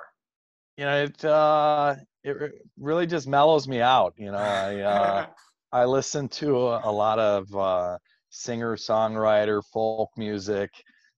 You 0.78 0.86
know, 0.86 1.04
it 1.04 1.24
uh, 1.24 1.96
it 2.24 2.52
really 2.80 3.06
just 3.06 3.28
mellows 3.28 3.68
me 3.68 3.80
out. 3.80 4.16
You 4.18 4.32
know, 4.32 4.38
I 4.38 4.80
uh, 4.80 5.26
I 5.72 5.86
listen 5.86 6.28
to 6.30 6.68
a, 6.70 6.90
a 6.90 6.92
lot 6.92 7.20
of 7.20 7.56
uh, 7.56 7.98
singer 8.30 8.76
songwriter 8.76 9.62
folk 9.72 10.10
music. 10.18 10.72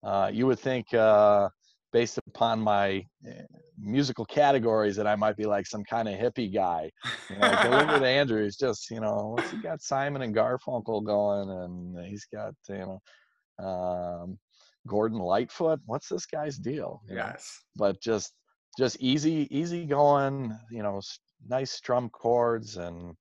Uh, 0.04 0.30
you 0.32 0.48
would 0.48 0.60
think 0.60 0.94
uh, 0.94 1.48
based 1.95 2.19
upon 2.27 2.60
my 2.60 3.01
eh, 3.25 3.41
musical 3.79 4.25
categories 4.25 4.97
that 4.97 5.08
I 5.08 5.15
might 5.15 5.38
be 5.38 5.45
like 5.45 5.65
some 5.65 5.81
kind 5.86 6.10
of 6.10 6.15
hippie 6.15 6.53
guy. 6.53 6.91
You 7.29 7.38
know, 7.38 7.47
like 7.47 7.69
look 7.69 7.88
at 8.01 8.03
Andrew, 8.03 8.43
he's 8.43 8.58
just, 8.58 8.91
you 8.91 8.99
know, 8.99 9.36
what's 9.38 9.49
he 9.49 9.60
got 9.60 9.81
Simon 9.81 10.21
and 10.21 10.36
Garfunkel 10.36 11.05
going 11.05 11.49
and 11.49 12.05
he's 12.05 12.25
got, 12.25 12.53
you 12.67 12.99
know, 13.60 13.65
um, 13.65 14.38
Gordon 14.86 15.19
Lightfoot. 15.19 15.79
What's 15.86 16.10
this 16.10 16.25
guy's 16.25 16.58
deal? 16.58 17.01
You 17.08 17.15
yes. 17.15 17.62
Know? 17.77 17.86
But 17.86 18.01
just, 18.01 18.34
just 18.77 18.97
easy, 18.99 19.47
easy 19.49 19.86
going, 19.86 20.53
you 20.69 20.84
know, 20.84 20.99
nice 21.47 21.71
strum 21.71 22.10
chords 22.10 22.75
and, 22.75 23.15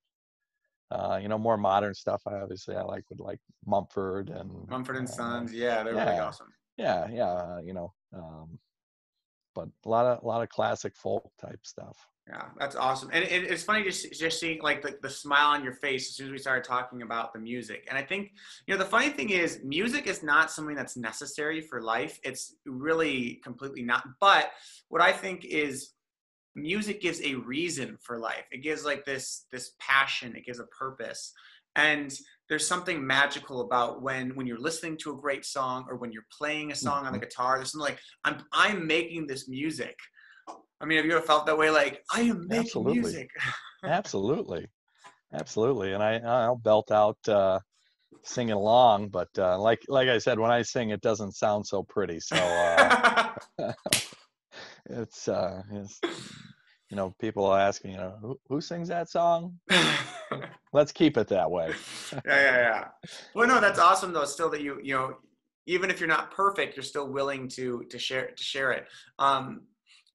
uh, 0.91 1.17
you 1.21 1.29
know, 1.29 1.37
more 1.37 1.55
modern 1.55 1.93
stuff. 1.93 2.21
I 2.27 2.33
obviously 2.33 2.75
I 2.75 2.81
like 2.81 3.05
with 3.09 3.21
like 3.21 3.39
Mumford 3.65 4.31
and 4.31 4.67
Mumford 4.67 4.97
and 4.97 5.07
uh, 5.07 5.11
Sons. 5.11 5.53
Yeah, 5.53 5.81
they're 5.81 5.95
yeah, 5.95 6.09
really 6.09 6.19
awesome. 6.19 6.47
Yeah, 6.77 7.07
yeah, 7.09 7.61
you 7.61 7.73
know, 7.73 7.93
um, 8.13 8.59
but 9.55 9.67
a 9.85 9.89
lot 9.89 10.05
of 10.05 10.23
a 10.23 10.27
lot 10.27 10.43
of 10.43 10.49
classic 10.49 10.95
folk 10.95 11.31
type 11.39 11.59
stuff. 11.63 11.97
Yeah, 12.27 12.45
that's 12.57 12.75
awesome, 12.75 13.09
and 13.13 13.23
it, 13.23 13.43
it's 13.43 13.63
funny 13.63 13.83
just 13.83 14.11
just 14.13 14.39
seeing 14.39 14.61
like 14.61 14.81
the, 14.81 14.97
the 15.01 15.09
smile 15.09 15.49
on 15.49 15.63
your 15.63 15.73
face 15.73 16.09
as 16.09 16.15
soon 16.15 16.27
as 16.27 16.31
we 16.31 16.37
started 16.39 16.63
talking 16.63 17.03
about 17.03 17.33
the 17.33 17.39
music. 17.39 17.85
And 17.87 17.97
I 17.97 18.01
think 18.01 18.31
you 18.65 18.73
know 18.73 18.79
the 18.79 18.89
funny 18.89 19.09
thing 19.09 19.29
is, 19.29 19.61
music 19.63 20.07
is 20.07 20.23
not 20.23 20.51
something 20.51 20.75
that's 20.75 20.97
necessary 20.97 21.61
for 21.61 21.81
life. 21.81 22.19
It's 22.23 22.55
really 22.65 23.39
completely 23.43 23.83
not. 23.83 24.03
But 24.19 24.51
what 24.89 25.01
I 25.01 25.11
think 25.11 25.45
is 25.45 25.91
music 26.55 27.01
gives 27.01 27.21
a 27.21 27.35
reason 27.35 27.97
for 28.01 28.17
life. 28.17 28.45
It 28.51 28.63
gives 28.63 28.83
like 28.85 29.05
this 29.05 29.45
this 29.51 29.73
passion. 29.79 30.35
It 30.35 30.45
gives 30.45 30.59
a 30.59 30.65
purpose, 30.65 31.31
and 31.75 32.11
there's 32.49 32.67
something 32.67 33.05
magical 33.05 33.61
about 33.61 34.01
when 34.01 34.35
when 34.35 34.45
you're 34.47 34.59
listening 34.59 34.97
to 34.97 35.11
a 35.11 35.15
great 35.15 35.45
song 35.45 35.85
or 35.89 35.97
when 35.97 36.11
you're 36.11 36.25
playing 36.35 36.71
a 36.71 36.75
song 36.75 37.05
on 37.05 37.13
the 37.13 37.19
mm-hmm. 37.19 37.25
guitar 37.25 37.57
there's 37.57 37.71
something 37.71 37.93
like 37.93 37.99
i'm 38.23 38.43
i'm 38.51 38.85
making 38.85 39.27
this 39.27 39.47
music 39.47 39.95
i 40.81 40.85
mean 40.85 40.97
have 40.97 41.05
you 41.05 41.15
ever 41.15 41.25
felt 41.25 41.45
that 41.45 41.57
way 41.57 41.69
like 41.69 42.01
i 42.13 42.21
am 42.21 42.47
making 42.47 42.65
absolutely. 42.65 42.93
music 42.93 43.29
absolutely 43.83 44.65
absolutely 45.33 45.93
and 45.93 46.03
i 46.03 46.17
i'll 46.19 46.57
belt 46.57 46.91
out 46.91 47.17
uh 47.27 47.59
singing 48.23 48.53
along 48.53 49.09
but 49.09 49.29
uh 49.37 49.57
like 49.59 49.81
like 49.87 50.07
i 50.07 50.17
said 50.17 50.39
when 50.39 50.51
i 50.51 50.61
sing 50.61 50.89
it 50.89 51.01
doesn't 51.01 51.33
sound 51.33 51.65
so 51.65 51.83
pretty 51.83 52.19
so 52.19 52.35
uh 52.35 53.33
it's 54.89 55.27
uh 55.27 55.61
it's 55.71 55.99
you 56.89 56.97
know, 56.97 57.13
people 57.19 57.53
ask 57.53 57.83
me, 57.83 57.91
you 57.91 57.97
know, 57.97 58.15
who, 58.21 58.39
who 58.47 58.61
sings 58.61 58.87
that 58.89 59.09
song? 59.09 59.59
Let's 60.73 60.91
keep 60.91 61.17
it 61.17 61.27
that 61.29 61.49
way. 61.49 61.73
yeah, 62.13 62.19
yeah, 62.25 62.57
yeah. 62.57 62.87
Well, 63.33 63.47
no, 63.47 63.61
that's 63.61 63.79
awesome 63.79 64.13
though. 64.13 64.25
Still, 64.25 64.49
that 64.49 64.61
you, 64.61 64.79
you 64.83 64.93
know, 64.93 65.17
even 65.67 65.89
if 65.89 65.99
you're 65.99 66.09
not 66.09 66.31
perfect, 66.31 66.75
you're 66.75 66.83
still 66.83 67.07
willing 67.07 67.47
to 67.49 67.83
to 67.89 67.97
share 67.97 68.31
to 68.31 68.43
share 68.43 68.71
it. 68.71 68.87
Um, 69.19 69.61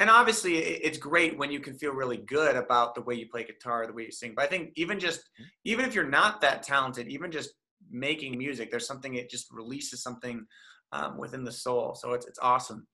and 0.00 0.08
obviously, 0.08 0.56
it's 0.56 0.96
great 0.96 1.36
when 1.36 1.50
you 1.50 1.60
can 1.60 1.74
feel 1.74 1.92
really 1.92 2.16
good 2.16 2.56
about 2.56 2.94
the 2.94 3.02
way 3.02 3.14
you 3.14 3.28
play 3.28 3.44
guitar, 3.44 3.86
the 3.86 3.92
way 3.92 4.04
you 4.04 4.10
sing. 4.10 4.32
But 4.34 4.44
I 4.44 4.48
think 4.48 4.72
even 4.76 4.98
just 4.98 5.28
even 5.64 5.84
if 5.84 5.94
you're 5.94 6.08
not 6.08 6.40
that 6.40 6.62
talented, 6.62 7.08
even 7.08 7.30
just 7.30 7.50
making 7.90 8.38
music, 8.38 8.70
there's 8.70 8.86
something 8.86 9.14
it 9.14 9.30
just 9.30 9.52
releases 9.52 10.02
something 10.02 10.46
um, 10.92 11.18
within 11.18 11.44
the 11.44 11.52
soul. 11.52 11.94
So 11.94 12.12
it's 12.12 12.26
it's 12.26 12.38
awesome. 12.38 12.86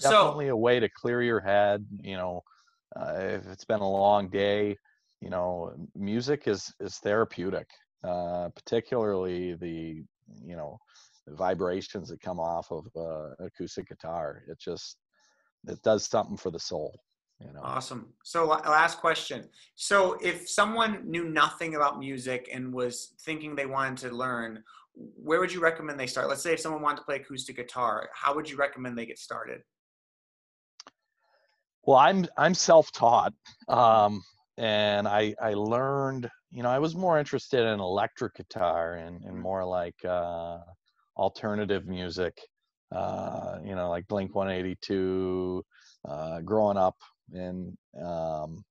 Definitely 0.00 0.46
so, 0.46 0.52
a 0.52 0.56
way 0.56 0.80
to 0.80 0.88
clear 0.88 1.22
your 1.22 1.40
head. 1.40 1.84
You 2.02 2.16
know, 2.16 2.42
uh, 2.96 3.16
if 3.18 3.46
it's 3.48 3.66
been 3.66 3.80
a 3.80 3.90
long 3.90 4.28
day, 4.28 4.76
you 5.20 5.30
know, 5.30 5.72
music 5.94 6.46
is 6.46 6.72
is 6.80 6.98
therapeutic. 6.98 7.68
Uh, 8.02 8.48
particularly 8.54 9.54
the 9.54 10.02
you 10.42 10.56
know 10.56 10.78
the 11.26 11.34
vibrations 11.34 12.08
that 12.08 12.20
come 12.22 12.40
off 12.40 12.70
of 12.72 12.86
uh, 12.96 13.44
acoustic 13.44 13.88
guitar. 13.88 14.42
It 14.48 14.58
just 14.58 14.96
it 15.68 15.82
does 15.82 16.06
something 16.06 16.38
for 16.38 16.50
the 16.50 16.58
soul. 16.58 16.98
You 17.40 17.52
know. 17.52 17.60
Awesome. 17.62 18.12
So 18.22 18.46
last 18.46 18.98
question. 18.98 19.48
So 19.74 20.18
if 20.22 20.48
someone 20.48 21.10
knew 21.10 21.24
nothing 21.24 21.74
about 21.74 21.98
music 21.98 22.48
and 22.52 22.72
was 22.72 23.14
thinking 23.20 23.54
they 23.54 23.66
wanted 23.66 24.08
to 24.08 24.16
learn, 24.16 24.62
where 24.94 25.40
would 25.40 25.52
you 25.52 25.60
recommend 25.60 25.98
they 25.98 26.06
start? 26.06 26.28
Let's 26.28 26.42
say 26.42 26.54
if 26.54 26.60
someone 26.60 26.82
wanted 26.82 26.98
to 26.98 27.04
play 27.04 27.16
acoustic 27.16 27.56
guitar, 27.56 28.08
how 28.14 28.34
would 28.34 28.48
you 28.48 28.56
recommend 28.56 28.96
they 28.96 29.06
get 29.06 29.18
started? 29.18 29.62
Well, 31.84 31.98
I'm 31.98 32.26
I'm 32.36 32.54
self-taught, 32.54 33.32
um, 33.68 34.22
and 34.60 35.08
I 35.08 35.34
I 35.40 35.54
learned. 35.54 36.30
You 36.52 36.62
know, 36.64 36.70
I 36.70 36.80
was 36.80 36.96
more 36.96 37.18
interested 37.18 37.64
in 37.66 37.80
electric 37.80 38.34
guitar 38.34 38.94
and, 38.94 39.22
and 39.24 39.38
more 39.38 39.64
like 39.64 39.94
uh, 40.04 40.58
alternative 41.16 41.86
music 41.86 42.40
uh, 42.92 43.58
you 43.64 43.74
know, 43.74 43.88
like 43.88 44.06
Blink 44.08 44.34
182, 44.34 45.64
uh, 46.08 46.40
growing 46.40 46.76
up. 46.76 46.96
And, 47.32 47.76
um, 48.02 48.64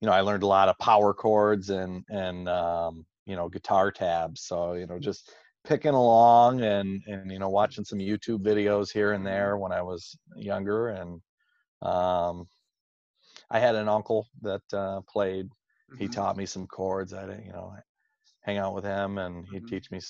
you 0.00 0.06
know, 0.06 0.12
I 0.12 0.22
learned 0.22 0.42
a 0.42 0.46
lot 0.46 0.68
of 0.68 0.78
power 0.78 1.12
chords 1.12 1.68
and, 1.70 2.04
and, 2.08 2.48
um, 2.48 3.04
you 3.26 3.36
know, 3.36 3.48
guitar 3.48 3.90
tabs. 3.90 4.42
So, 4.42 4.72
you 4.72 4.86
know, 4.86 4.98
just 4.98 5.30
picking 5.64 5.92
along 5.92 6.62
and, 6.62 7.02
and, 7.06 7.30
you 7.30 7.38
know, 7.38 7.50
watching 7.50 7.84
some 7.84 7.98
YouTube 7.98 8.42
videos 8.42 8.90
here 8.90 9.12
and 9.12 9.26
there 9.26 9.58
when 9.58 9.72
I 9.72 9.82
was 9.82 10.16
younger. 10.36 10.88
And, 10.88 11.20
um, 11.82 12.46
I 13.50 13.58
had 13.58 13.74
an 13.74 13.88
uncle 13.88 14.26
that, 14.42 14.62
uh, 14.72 15.00
played, 15.08 15.48
he 15.98 16.04
mm-hmm. 16.04 16.12
taught 16.12 16.36
me 16.36 16.46
some 16.46 16.66
chords. 16.66 17.12
I, 17.12 17.26
didn't, 17.26 17.46
you 17.46 17.52
know, 17.52 17.74
hang 18.42 18.58
out 18.58 18.74
with 18.74 18.84
him 18.84 19.18
and 19.18 19.46
he'd 19.50 19.58
mm-hmm. 19.58 19.66
teach 19.66 19.90
me 19.90 19.98
a 19.98 20.02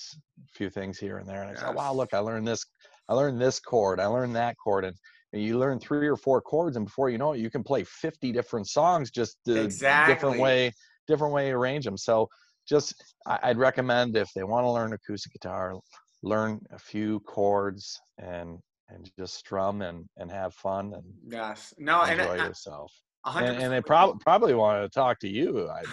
few 0.53 0.69
things 0.69 0.97
here 0.97 1.17
and 1.17 1.27
there. 1.27 1.41
And 1.41 1.49
I 1.49 1.53
yes. 1.53 1.61
said, 1.61 1.75
wow, 1.75 1.93
look, 1.93 2.13
I 2.13 2.19
learned 2.19 2.47
this, 2.47 2.65
I 3.09 3.13
learned 3.13 3.41
this 3.41 3.59
chord, 3.59 3.99
I 3.99 4.05
learned 4.05 4.35
that 4.35 4.55
chord. 4.63 4.85
And, 4.85 4.95
you 5.33 5.57
learn 5.57 5.79
three 5.79 6.09
or 6.09 6.17
four 6.17 6.41
chords 6.41 6.75
and 6.75 6.85
before 6.85 7.09
you 7.09 7.17
know 7.17 7.31
it, 7.31 7.39
you 7.39 7.49
can 7.49 7.63
play 7.63 7.85
50 7.85 8.33
different 8.33 8.67
songs, 8.67 9.11
just 9.11 9.37
exactly. 9.47 10.13
different 10.13 10.41
way, 10.41 10.73
different 11.07 11.33
way 11.33 11.51
arrange 11.51 11.85
them. 11.85 11.95
So 11.97 12.27
just, 12.67 13.01
I'd 13.25 13.57
recommend 13.57 14.17
if 14.17 14.27
they 14.35 14.43
want 14.43 14.65
to 14.65 14.69
learn 14.69 14.91
acoustic 14.91 15.31
guitar, 15.31 15.75
learn 16.21 16.59
a 16.73 16.77
few 16.77 17.21
chords 17.21 17.97
and, 18.17 18.59
and 18.89 19.09
just 19.17 19.35
strum 19.35 19.81
and, 19.81 20.03
and 20.17 20.29
have 20.29 20.53
fun 20.53 20.91
and 20.93 21.05
yes, 21.25 21.73
no, 21.77 22.03
enjoy 22.03 22.33
and, 22.33 22.41
yourself. 22.49 22.91
And, 23.25 23.63
and, 23.63 23.71
they 23.71 23.81
probably 23.81 24.19
probably 24.19 24.53
wanted 24.53 24.81
to 24.81 24.89
talk 24.89 25.19
to 25.19 25.27
you. 25.27 25.69
I'd, 25.69 25.85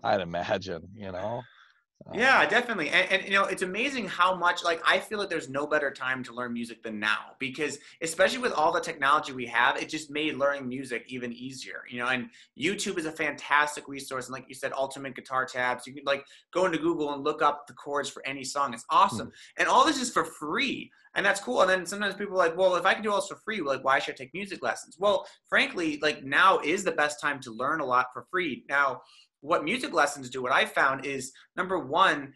I'd 0.02 0.20
imagine, 0.20 0.88
you 0.94 1.12
know 1.12 1.42
yeah 2.12 2.40
um, 2.40 2.48
definitely 2.48 2.88
and, 2.88 3.10
and, 3.10 3.24
you 3.24 3.30
know 3.30 3.44
it's 3.44 3.62
amazing 3.62 4.06
how 4.06 4.34
much 4.34 4.64
like 4.64 4.80
i 4.86 4.98
feel 4.98 5.18
like 5.18 5.28
there's 5.28 5.48
no 5.48 5.66
better 5.66 5.90
time 5.90 6.22
to 6.22 6.32
learn 6.32 6.52
music 6.52 6.82
than 6.82 6.98
now 6.98 7.18
because 7.38 7.78
especially 8.00 8.38
with 8.38 8.52
all 8.52 8.72
the 8.72 8.80
technology 8.80 9.32
we 9.32 9.46
have 9.46 9.76
it 9.76 9.88
just 9.88 10.10
made 10.10 10.36
learning 10.36 10.68
music 10.68 11.04
even 11.08 11.32
easier 11.32 11.82
you 11.88 11.98
know 11.98 12.08
and 12.08 12.28
youtube 12.58 12.98
is 12.98 13.06
a 13.06 13.12
fantastic 13.12 13.86
resource 13.88 14.26
and 14.26 14.32
like 14.32 14.44
you 14.48 14.54
said 14.54 14.72
ultimate 14.72 15.14
guitar 15.14 15.44
tabs 15.44 15.86
you 15.86 15.92
can 15.92 16.02
like 16.04 16.24
go 16.52 16.66
into 16.66 16.78
google 16.78 17.12
and 17.14 17.22
look 17.22 17.42
up 17.42 17.66
the 17.66 17.74
chords 17.74 18.08
for 18.08 18.24
any 18.26 18.44
song 18.44 18.74
it's 18.74 18.84
awesome 18.90 19.28
mm-hmm. 19.28 19.60
and 19.60 19.68
all 19.68 19.84
this 19.84 20.00
is 20.00 20.10
for 20.10 20.24
free 20.24 20.90
and 21.14 21.24
that's 21.24 21.40
cool 21.40 21.60
and 21.60 21.70
then 21.70 21.86
sometimes 21.86 22.14
people 22.14 22.34
are 22.34 22.48
like 22.48 22.56
well 22.56 22.76
if 22.76 22.86
i 22.86 22.94
can 22.94 23.02
do 23.02 23.10
all 23.10 23.20
this 23.20 23.28
for 23.28 23.36
free 23.44 23.60
like 23.60 23.84
why 23.84 23.98
should 23.98 24.14
i 24.14 24.16
take 24.16 24.32
music 24.34 24.62
lessons 24.62 24.96
well 24.98 25.26
frankly 25.48 25.98
like 26.02 26.24
now 26.24 26.58
is 26.60 26.84
the 26.84 26.92
best 26.92 27.20
time 27.20 27.40
to 27.40 27.50
learn 27.50 27.80
a 27.80 27.84
lot 27.84 28.06
for 28.12 28.26
free 28.30 28.64
now 28.68 29.00
what 29.42 29.64
music 29.64 29.92
lessons 29.92 30.30
do, 30.30 30.42
what 30.42 30.52
I 30.52 30.64
found 30.64 31.04
is 31.04 31.32
number 31.56 31.78
one, 31.78 32.32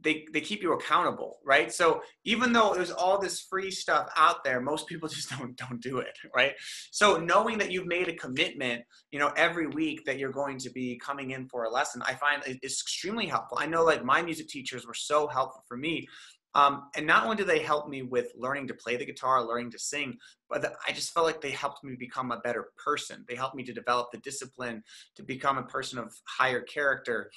they, 0.00 0.26
they 0.32 0.40
keep 0.40 0.62
you 0.62 0.74
accountable, 0.74 1.38
right? 1.44 1.72
So 1.72 2.02
even 2.24 2.52
though 2.52 2.74
there's 2.74 2.90
all 2.90 3.18
this 3.18 3.40
free 3.40 3.70
stuff 3.70 4.08
out 4.16 4.44
there, 4.44 4.60
most 4.60 4.86
people 4.86 5.08
just 5.08 5.30
don't 5.30 5.56
don't 5.56 5.80
do 5.80 5.98
it, 5.98 6.16
right? 6.36 6.52
So 6.90 7.16
knowing 7.16 7.58
that 7.58 7.72
you've 7.72 7.86
made 7.86 8.08
a 8.08 8.14
commitment, 8.14 8.82
you 9.10 9.18
know, 9.18 9.32
every 9.36 9.66
week 9.68 10.04
that 10.04 10.18
you're 10.18 10.32
going 10.32 10.58
to 10.58 10.70
be 10.70 11.00
coming 11.04 11.30
in 11.30 11.48
for 11.48 11.64
a 11.64 11.70
lesson, 11.70 12.02
I 12.04 12.14
find 12.14 12.42
is 12.46 12.82
extremely 12.82 13.26
helpful. 13.26 13.58
I 13.60 13.66
know 13.66 13.84
like 13.84 14.04
my 14.04 14.20
music 14.20 14.48
teachers 14.48 14.86
were 14.86 14.94
so 14.94 15.26
helpful 15.26 15.64
for 15.66 15.76
me 15.76 16.06
um, 16.54 16.88
and 16.96 17.06
not 17.06 17.24
only 17.24 17.36
do 17.36 17.44
they 17.44 17.60
help 17.60 17.88
me 17.88 18.02
with 18.02 18.32
learning 18.36 18.68
to 18.68 18.74
play 18.74 18.96
the 18.96 19.04
guitar, 19.04 19.44
learning 19.44 19.70
to 19.72 19.78
sing, 19.78 20.16
but 20.48 20.62
the, 20.62 20.72
I 20.86 20.92
just 20.92 21.12
felt 21.12 21.26
like 21.26 21.40
they 21.40 21.50
helped 21.50 21.84
me 21.84 21.94
become 21.98 22.32
a 22.32 22.38
better 22.38 22.68
person. 22.82 23.24
They 23.28 23.34
helped 23.34 23.54
me 23.54 23.64
to 23.64 23.72
develop 23.72 24.10
the 24.10 24.18
discipline 24.18 24.82
to 25.16 25.22
become 25.22 25.58
a 25.58 25.64
person 25.64 25.98
of 25.98 26.12
higher 26.24 26.60
character. 26.62 27.30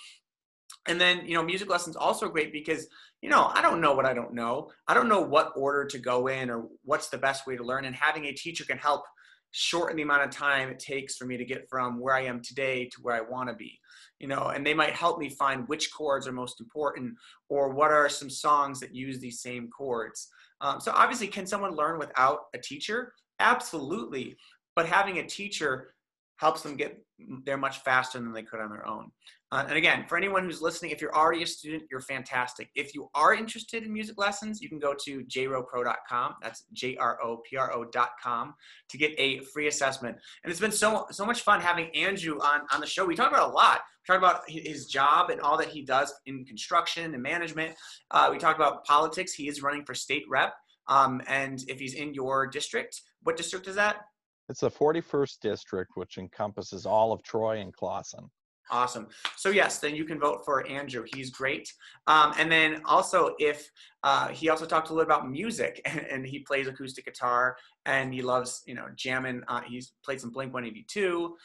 And 0.88 1.00
then, 1.00 1.26
you 1.26 1.34
know, 1.34 1.44
music 1.44 1.70
lessons 1.70 1.96
also 1.96 2.30
great 2.30 2.54
because, 2.54 2.88
you 3.22 3.30
know, 3.30 3.52
I 3.54 3.62
don't 3.62 3.82
know 3.82 3.94
what 3.94 4.06
I 4.06 4.14
don't 4.14 4.34
know. 4.34 4.72
I 4.88 4.94
don't 4.94 5.10
know 5.10 5.22
what 5.22 5.52
order 5.56 5.86
to 5.86 6.00
go 6.00 6.28
in 6.28 6.50
or 6.50 6.68
what's 6.84 7.10
the 7.10 7.18
best 7.18 7.46
way 7.46 7.58
to 7.58 7.64
learn. 7.64 7.86
And 7.86 7.96
having 7.96 8.26
a 8.26 8.34
teacher 8.34 8.64
can 8.64 8.78
help 8.78 9.04
shorten 9.52 9.98
the 9.98 10.04
amount 10.04 10.24
of 10.24 10.30
time 10.30 10.70
it 10.70 10.80
takes 10.80 11.16
for 11.18 11.26
me 11.26 11.38
to 11.38 11.46
get 11.46 11.70
from 11.70 12.00
where 12.00 12.16
I 12.16 12.22
am 12.22 12.42
today 12.42 12.86
to 12.86 13.02
where 13.02 13.16
I 13.16 13.22
want 13.22 13.50
to 13.50 13.56
be 13.56 13.80
you 14.22 14.28
know, 14.28 14.50
and 14.50 14.64
they 14.64 14.76
might 14.76 14.94
help 14.94 15.18
me 15.18 15.30
find 15.30 15.68
which 15.68 15.92
chords 15.92 16.28
are 16.28 16.32
most 16.32 16.62
important 16.62 17.16
or 17.50 17.70
what 17.70 17.90
are 17.90 18.08
some 18.08 18.30
songs 18.30 18.80
that 18.80 18.94
use 18.94 19.20
these 19.20 19.42
same 19.42 19.68
chords. 19.68 20.28
Um, 20.62 20.80
so 20.80 20.92
obviously, 20.96 21.28
can 21.28 21.48
someone 21.48 21.76
learn 21.76 21.98
without 21.98 22.42
a 22.54 22.60
teacher? 22.60 23.14
Absolutely. 23.40 24.38
But 24.76 24.86
having 24.86 25.18
a 25.18 25.26
teacher 25.26 25.96
helps 26.36 26.62
them 26.62 26.78
get 26.78 27.04
there 27.46 27.58
much 27.58 27.80
faster 27.80 28.20
than 28.20 28.32
they 28.32 28.44
could 28.44 28.60
on 28.60 28.70
their 28.70 28.88
own. 28.88 29.10
Uh, 29.52 29.66
and 29.68 29.78
again, 29.78 30.06
for 30.08 30.18
anyone 30.18 30.46
who's 30.46 30.62
listening, 30.62 30.92
if 30.92 31.02
you're 31.02 31.14
already 31.14 31.44
a 31.44 31.48
student, 31.48 31.84
you're 31.92 32.00
fantastic. 32.00 32.70
If 32.74 32.96
you 32.96 33.10
are 33.14 33.34
interested 33.34 33.84
in 33.84 33.92
music 33.92 34.18
lessons, 34.18 34.62
you 34.62 34.70
can 34.70 34.80
go 34.80 34.94
to 35.04 35.26
jropro.com. 35.26 36.36
That's 36.42 36.64
J-R-O-P-R-O.com 36.72 38.54
to 38.90 38.98
get 38.98 39.12
a 39.18 39.40
free 39.40 39.68
assessment. 39.68 40.18
And 40.44 40.52
it's 40.52 40.62
been 40.62 40.72
so 40.72 41.06
so 41.12 41.26
much 41.26 41.42
fun 41.42 41.60
having 41.60 41.94
Andrew 41.94 42.40
on, 42.40 42.62
on 42.74 42.80
the 42.80 42.88
show. 42.88 43.06
We 43.06 43.16
talked 43.16 43.34
about 43.34 43.50
a 43.50 43.54
lot. 43.54 43.82
We 44.08 44.14
talked 44.14 44.24
about 44.24 44.50
his 44.50 44.86
job 44.86 45.30
and 45.30 45.42
all 45.42 45.58
that 45.58 45.68
he 45.68 45.82
does 45.82 46.14
in 46.26 46.46
construction 46.46 47.14
and 47.14 47.22
management. 47.22 47.76
Uh, 48.10 48.30
we 48.32 48.38
talked 48.38 48.58
about 48.58 48.86
politics. 48.86 49.34
He 49.34 49.50
is 49.50 49.62
running 49.62 49.84
for 49.84 49.94
state 49.94 50.24
rep. 50.30 50.54
Um, 50.88 51.22
and 51.28 51.64
if 51.68 51.78
he's 51.80 51.94
in 51.94 52.14
your 52.14 52.48
district, 52.48 53.02
what 53.24 53.36
district 53.36 53.68
is 53.68 53.76
that? 53.76 53.98
It's 54.50 54.62
the 54.62 54.72
41st 54.72 55.40
district, 55.42 55.92
which 55.96 56.18
encompasses 56.18 56.86
all 56.86 57.12
of 57.12 57.22
Troy 57.24 57.60
and 57.60 57.74
Clawson. 57.74 58.30
Awesome. 58.70 59.08
So 59.36 59.50
yes, 59.50 59.80
then 59.80 59.96
you 59.96 60.06
can 60.06 60.20
vote 60.20 60.46
for 60.46 60.66
Andrew. 60.68 61.04
He's 61.14 61.30
great. 61.30 61.72
Um, 62.08 62.34
and 62.38 62.52
then 62.52 62.82
also, 62.86 63.36
if 63.40 63.70
uh, 64.04 64.30
he 64.30 64.50
also 64.50 64.66
talked 64.66 64.90
a 64.90 64.94
little 64.94 65.06
about 65.06 65.30
music, 65.30 65.82
and, 65.86 66.00
and, 66.00 66.26
he 66.26 66.40
plays 66.40 66.68
acoustic 66.68 67.06
guitar, 67.06 67.58
and 67.86 68.14
he 68.14 68.22
loves 68.22 68.64
you 68.66 68.76
know 68.76 68.88
jamming. 68.96 69.42
Uh, 69.48 69.62
he's 69.68 69.94
played 70.04 70.22
some 70.22 70.32
Blink 70.32 70.54
182. 70.54 71.36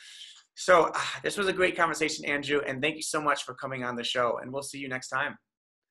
So 0.55 0.91
uh, 0.95 1.01
this 1.23 1.37
was 1.37 1.49
a 1.49 1.53
great 1.53 1.77
conversation, 1.77 2.25
Andrew, 2.25 2.61
and 2.67 2.81
thank 2.81 2.97
you 2.97 3.03
so 3.03 3.21
much 3.21 3.45
for 3.45 3.55
coming 3.55 3.85
on 3.85 3.95
the 3.95 4.05
show. 4.05 4.39
And 4.41 4.53
we'll 4.53 4.63
see 4.63 4.79
you 4.79 4.89
next 4.89 5.09
time. 5.09 5.37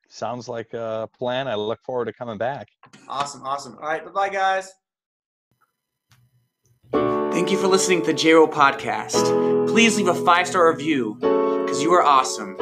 Sounds 0.10 0.48
like 0.48 0.74
a 0.74 1.10
plan. 1.18 1.48
I 1.48 1.56
look 1.56 1.80
forward 1.84 2.06
to 2.06 2.14
coming 2.14 2.38
back. 2.38 2.68
Awesome, 3.08 3.44
awesome. 3.44 3.78
All 3.82 3.88
right, 3.88 4.04
bye 4.06 4.12
bye, 4.12 4.30
guys. 4.30 4.72
Thank 7.36 7.52
you 7.52 7.58
for 7.58 7.68
listening 7.68 8.00
to 8.04 8.14
the 8.14 8.14
JRO 8.14 8.50
podcast. 8.50 9.68
Please 9.68 9.98
leave 9.98 10.08
a 10.08 10.16
five 10.16 10.48
star 10.48 10.72
review 10.72 11.16
because 11.20 11.84
you 11.84 11.92
are 11.92 12.02
awesome. 12.02 12.56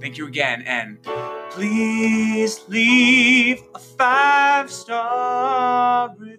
Thank 0.00 0.16
you 0.16 0.26
again, 0.26 0.62
and 0.62 1.02
please 1.50 2.66
leave 2.68 3.62
a 3.74 3.78
five 3.78 4.70
star 4.70 6.14
review. 6.18 6.37